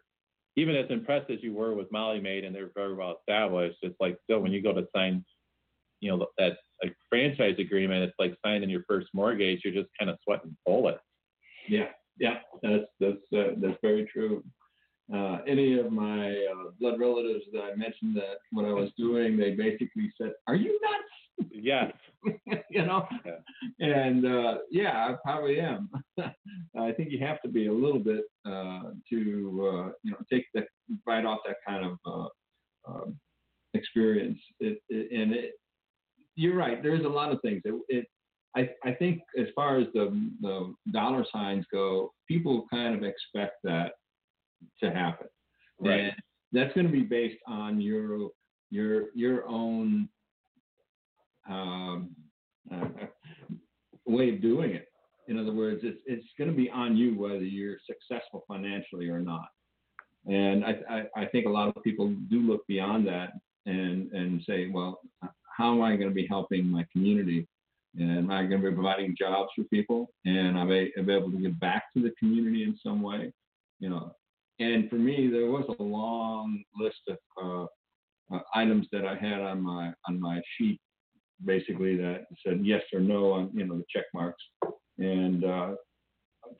[0.55, 3.95] even as impressed as you were with Molly Maid and they're very well established, it's
[3.99, 5.23] like still when you go to sign,
[5.99, 6.57] you know, that
[7.09, 9.61] franchise agreement, it's like signing your first mortgage.
[9.63, 10.99] You're just kind of sweating bullets.
[11.67, 11.89] Yeah,
[12.19, 14.43] yeah, that's that's uh, that's very true.
[15.13, 19.37] Uh, any of my uh, blood relatives that I mentioned that what I was doing,
[19.37, 21.03] they basically said, "Are you nuts?"
[21.51, 21.91] Yes.
[22.69, 23.87] you know, Yeah.
[23.87, 25.89] and uh, yeah, I probably am.
[26.77, 29.17] I think you have to be a little bit uh, to
[29.73, 30.67] uh, you know take that
[31.05, 33.19] bite off that kind of uh, um,
[33.73, 34.39] experience.
[34.59, 35.53] It, it, and it,
[36.35, 36.81] you're right.
[36.81, 37.61] There's a lot of things.
[37.65, 38.05] It, it
[38.55, 43.55] I, I think as far as the, the dollar signs go, people kind of expect
[43.63, 43.93] that
[44.83, 45.27] to happen.
[45.79, 45.99] Right.
[46.01, 46.13] And
[46.51, 48.29] that's going to be based on your
[48.69, 50.09] your your own
[51.49, 52.15] um,
[52.73, 52.87] uh,
[54.05, 54.87] way of doing it.
[55.27, 59.19] In other words, it's it's going to be on you whether you're successful financially or
[59.19, 59.47] not.
[60.27, 63.31] And I, I, I think a lot of people do look beyond that
[63.65, 64.99] and and say, well,
[65.57, 67.47] how am I going to be helping my community?
[67.97, 70.11] And am I going to be providing jobs for people?
[70.25, 73.33] And am I, able to give back to the community in some way?
[73.79, 74.15] You know,
[74.59, 79.41] and for me, there was a long list of uh, uh, items that I had
[79.41, 80.79] on my on my sheet,
[81.45, 84.43] basically that said yes or no on you know the check marks.
[84.97, 85.75] And uh,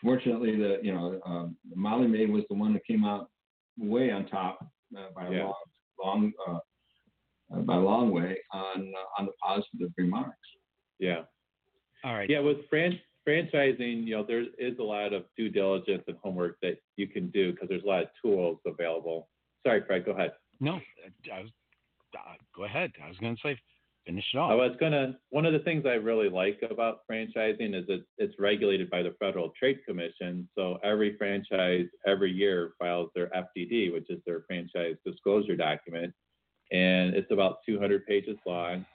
[0.02, 3.30] fortunately, the you know um, Molly Maid was the one that came out
[3.78, 4.60] way on top
[4.98, 5.44] uh, by a Yeah.
[5.44, 5.54] long
[6.04, 6.60] long uh,
[7.56, 10.38] uh, by a long way on uh, on the positive remarks.
[11.00, 11.24] Yeah.
[12.04, 12.30] All right.
[12.30, 16.58] Yeah, with fran- franchising, you know, there is a lot of due diligence and homework
[16.64, 19.30] that you can do because there's a lot of tools available.
[19.66, 20.32] Sorry, Fred, go ahead.
[20.60, 20.80] No,
[21.32, 21.50] I was,
[22.18, 22.92] uh, go ahead.
[23.04, 23.56] I was going to say,
[24.06, 25.18] finish it I was gonna.
[25.30, 29.16] One of the things I really like about franchising is that it's regulated by the
[29.20, 30.48] Federal Trade Commission.
[30.58, 36.14] So every franchise every year files their FDD, which is their franchise disclosure document,
[36.72, 38.86] and it's about 200 pages long.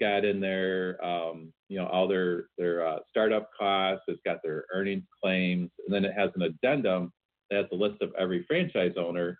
[0.00, 4.04] Got in there, um, you know, all their their uh, startup costs.
[4.08, 7.12] It's got their earnings claims, and then it has an addendum
[7.50, 9.38] that has a list of every franchise owner.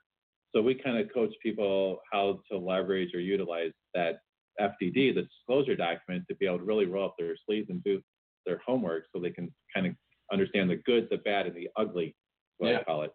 [0.54, 4.20] So we kind of coach people how to leverage or utilize that
[4.60, 8.00] FDD, the disclosure document, to be able to really roll up their sleeves and do
[8.46, 9.94] their homework so they can kind of
[10.32, 12.14] understand the good, the bad, and the ugly,
[12.58, 12.78] what Yeah.
[12.80, 13.12] I call it.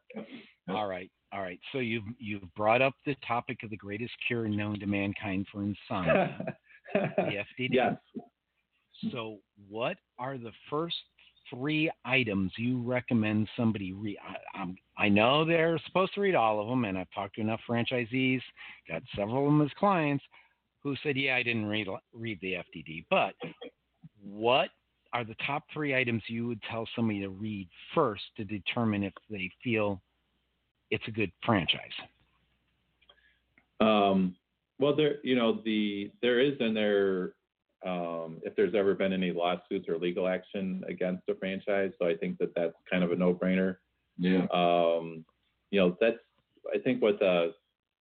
[0.69, 1.09] All right.
[1.31, 1.59] All right.
[1.71, 5.63] So you've you've brought up the topic of the greatest cure known to mankind for
[5.63, 6.55] insomnia,
[6.93, 6.99] the
[7.59, 7.69] FDD.
[7.71, 7.95] yes.
[9.11, 9.39] So
[9.69, 10.95] what are the first
[11.49, 14.17] three items you recommend somebody read.
[14.55, 14.65] I,
[14.97, 18.41] I know they're supposed to read all of them, and I've talked to enough franchisees,
[18.89, 20.23] got several of them as clients,
[20.85, 23.33] who said, "Yeah, I didn't read read the FDD." But
[24.21, 24.69] what
[25.13, 29.13] are the top three items you would tell somebody to read first to determine if
[29.29, 29.99] they feel
[30.91, 31.91] it's a good franchise?
[33.79, 34.35] Um,
[34.77, 37.33] well, there, you know, the there is in there
[37.83, 41.93] um, if there's ever been any lawsuits or legal action against a franchise.
[41.99, 43.77] So I think that that's kind of a no-brainer.
[44.19, 44.45] Yeah.
[44.53, 45.25] Um,
[45.71, 46.19] you know, that's
[46.71, 47.55] I think what the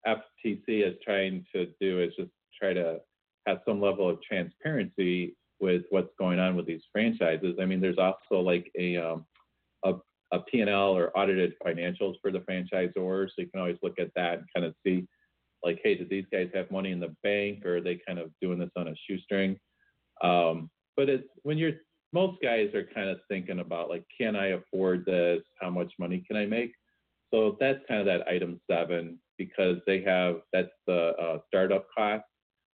[0.05, 2.29] FTC is trying to do is just
[2.59, 2.99] try to
[3.47, 7.55] have some level of transparency with what's going on with these franchises.
[7.61, 9.25] I mean, there's also like a um,
[9.83, 9.93] a,
[10.31, 14.39] a P&L or audited financials for the franchisors, so you can always look at that
[14.39, 15.07] and kind of see
[15.63, 18.31] like, hey, do these guys have money in the bank or are they kind of
[18.41, 19.57] doing this on a shoestring?
[20.23, 21.73] Um, but it's when you're
[22.13, 25.41] most guys are kind of thinking about like, can I afford this?
[25.59, 26.71] How much money can I make?
[27.33, 32.23] So that's kind of that item seven because they have that's the uh, startup cost.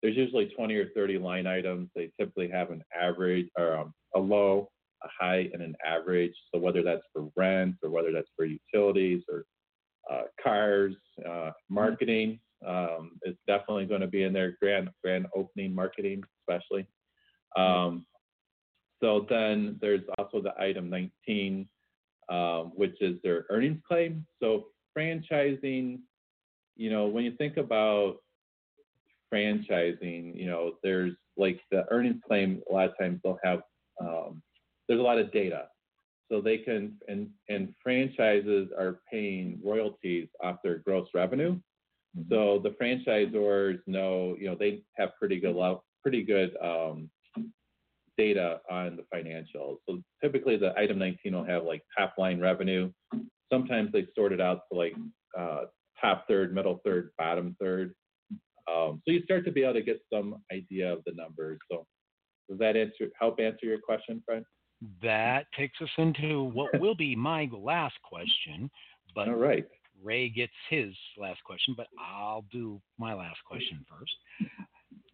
[0.03, 1.91] There's usually 20 or 30 line items.
[1.95, 4.71] They typically have an average or um, a low,
[5.03, 6.35] a high, and an average.
[6.53, 9.45] So whether that's for rent or whether that's for utilities or
[10.11, 10.95] uh, cars,
[11.29, 16.87] uh, marketing um, is definitely going to be in their grand grand opening marketing, especially.
[17.57, 18.07] Um,
[19.03, 21.69] so then there's also the item 19,
[22.29, 24.27] um, which is their earnings claim.
[24.43, 26.01] So franchising,
[26.77, 28.19] you know, when you think about
[29.33, 32.63] franchising, you know, there's like the earnings claim.
[32.71, 33.61] A lot of times they'll have
[34.01, 34.43] um,
[34.89, 35.67] there's a lot of data,
[36.31, 41.59] so they can and and franchises are paying royalties off their gross revenue.
[42.17, 42.33] Mm-hmm.
[42.33, 45.57] So the franchisors know, you know, they have pretty good
[46.03, 47.11] pretty good um,
[48.17, 49.79] data on the financials.
[49.89, 52.91] So typically the item 19 will have like top line revenue.
[53.53, 54.95] Sometimes they sort it out to like
[55.39, 55.63] uh,
[56.01, 57.95] top third, middle third, bottom third.
[58.71, 61.59] Um, so you start to be able to get some idea of the numbers.
[61.71, 61.87] So
[62.49, 64.45] does that answer help answer your question, Fred?
[65.03, 68.71] That takes us into what will be my last question.
[69.15, 69.65] But all right.
[70.03, 74.13] Ray gets his last question, but I'll do my last question first.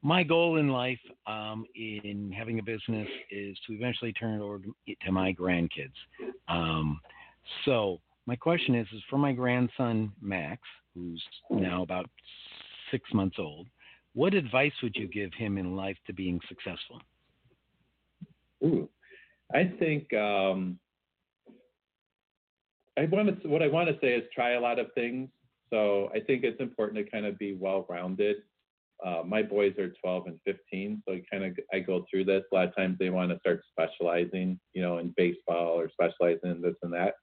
[0.02, 4.60] My goal in life, um, in having a business, is to eventually turn it over
[4.60, 5.94] to, my grandkids.
[6.48, 7.00] Um,
[7.64, 10.62] so my question is, is for my grandson Max,
[10.94, 12.08] who's now about
[12.90, 13.66] six months old.
[14.14, 17.00] What advice would you give him in life to being successful?
[18.64, 18.88] Ooh,
[19.54, 20.78] I think um,
[22.96, 25.28] I want to, what I want to say is try a lot of things.
[25.70, 28.36] So I think it's important to kind of be well-rounded.
[29.04, 32.44] Uh, my boys are 12 and 15, so kind of I go through this.
[32.50, 36.50] A lot of times they want to start specializing, you know, in baseball or specializing
[36.50, 37.14] in this and that.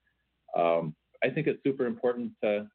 [0.55, 2.67] Um, I think it's super important to,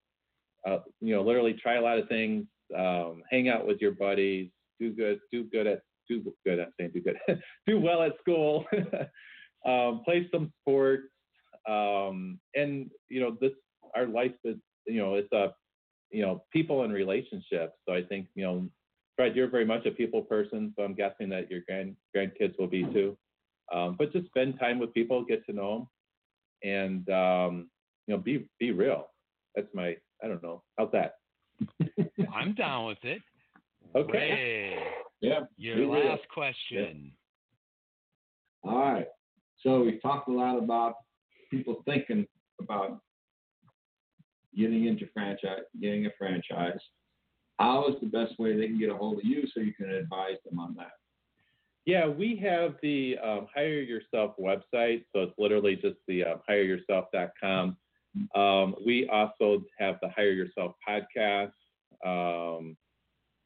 [0.67, 2.47] uh, you know, literally try a lot of things,
[2.77, 4.51] um, hang out with your buddies,
[4.81, 6.61] do good, do good at, do good.
[6.61, 7.19] I'm saying do good,
[7.67, 8.65] do well at school,
[9.67, 11.09] um, play some sports,
[11.69, 13.53] um, and you know this
[13.95, 14.57] our life is
[14.87, 15.53] you know it's a
[16.11, 17.75] you know people and relationships.
[17.87, 18.69] So i think you know
[19.17, 22.69] fred you're very much a people person so i'm guessing that your grand grandkids will
[22.69, 23.17] be too.
[23.73, 25.89] Um, but just spend time with people get to know
[26.63, 27.71] them and um,
[28.07, 29.09] you know be be real.
[29.55, 30.63] That's my i don't know.
[30.79, 31.18] How's that
[32.35, 33.23] i'm down with it.
[33.97, 34.13] Okay.
[34.13, 34.79] Ray,
[35.21, 37.13] yeah your last question.
[38.65, 38.71] Yeah.
[38.71, 39.07] all right.
[39.63, 40.95] So we've talked a lot about
[41.51, 42.27] people thinking
[42.61, 43.01] about
[44.57, 46.81] getting into franchise, getting a franchise,
[47.59, 49.91] how is the best way they can get a hold of you so you can
[49.91, 50.93] advise them on that?
[51.87, 57.77] Yeah, we have the um, Hire Yourself website, so it's literally just the um, hireyourself.com.
[58.35, 61.53] Um, we also have the Hire Yourself podcast,
[62.05, 62.77] um,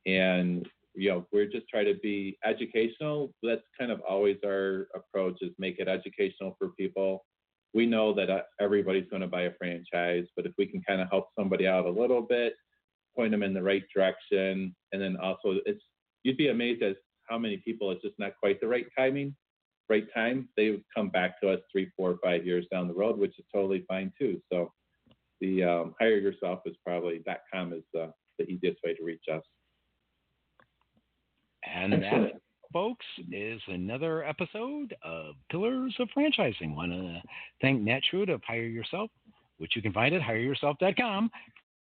[0.06, 3.32] and you know we're just trying to be educational.
[3.42, 7.24] That's kind of always our approach is make it educational for people.
[7.74, 11.00] We know that uh, everybody's going to buy a franchise, but if we can kind
[11.00, 12.54] of help somebody out a little bit,
[13.16, 15.82] point them in the right direction, and then also it's
[16.22, 16.96] you'd be amazed at
[17.28, 19.34] how many people it's just not quite the right timing,
[19.88, 20.48] right time.
[20.56, 23.44] They would come back to us three, four, five years down the road, which is
[23.52, 24.40] totally fine too.
[24.52, 24.72] So
[25.40, 27.22] the um, hire yourself is probably
[27.52, 28.08] .com is uh,
[28.38, 29.42] the easiest way to reach us.
[31.64, 32.32] And that
[32.72, 36.74] folks, is another episode of Pillars of Franchising.
[36.74, 37.20] Want to
[37.60, 39.10] thank Nat Schroed of Hire Yourself,
[39.58, 41.30] which you can find at hireyourself.com,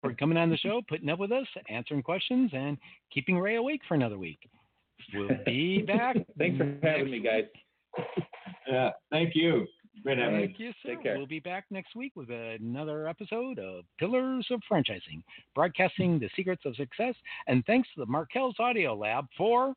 [0.02, 2.78] for coming on the show, putting up with us, answering questions, and
[3.14, 4.40] keeping Ray awake for another week.
[5.14, 6.18] We'll be back.
[6.38, 7.46] Thanks for having me, guys.
[8.68, 9.68] Yeah, thank you.
[10.04, 10.48] Great having you.
[10.48, 10.90] Thank you, sir.
[10.96, 11.18] Take care.
[11.18, 15.24] We'll be back next week with another episode of Pillars of Franchising,
[15.54, 17.16] broadcasting the secrets of success.
[17.48, 19.74] And thanks to the Markel's Audio Lab for.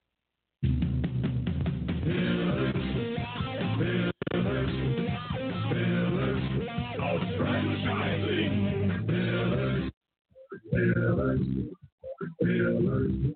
[10.71, 11.47] Pillars,
[12.43, 13.34] pillars,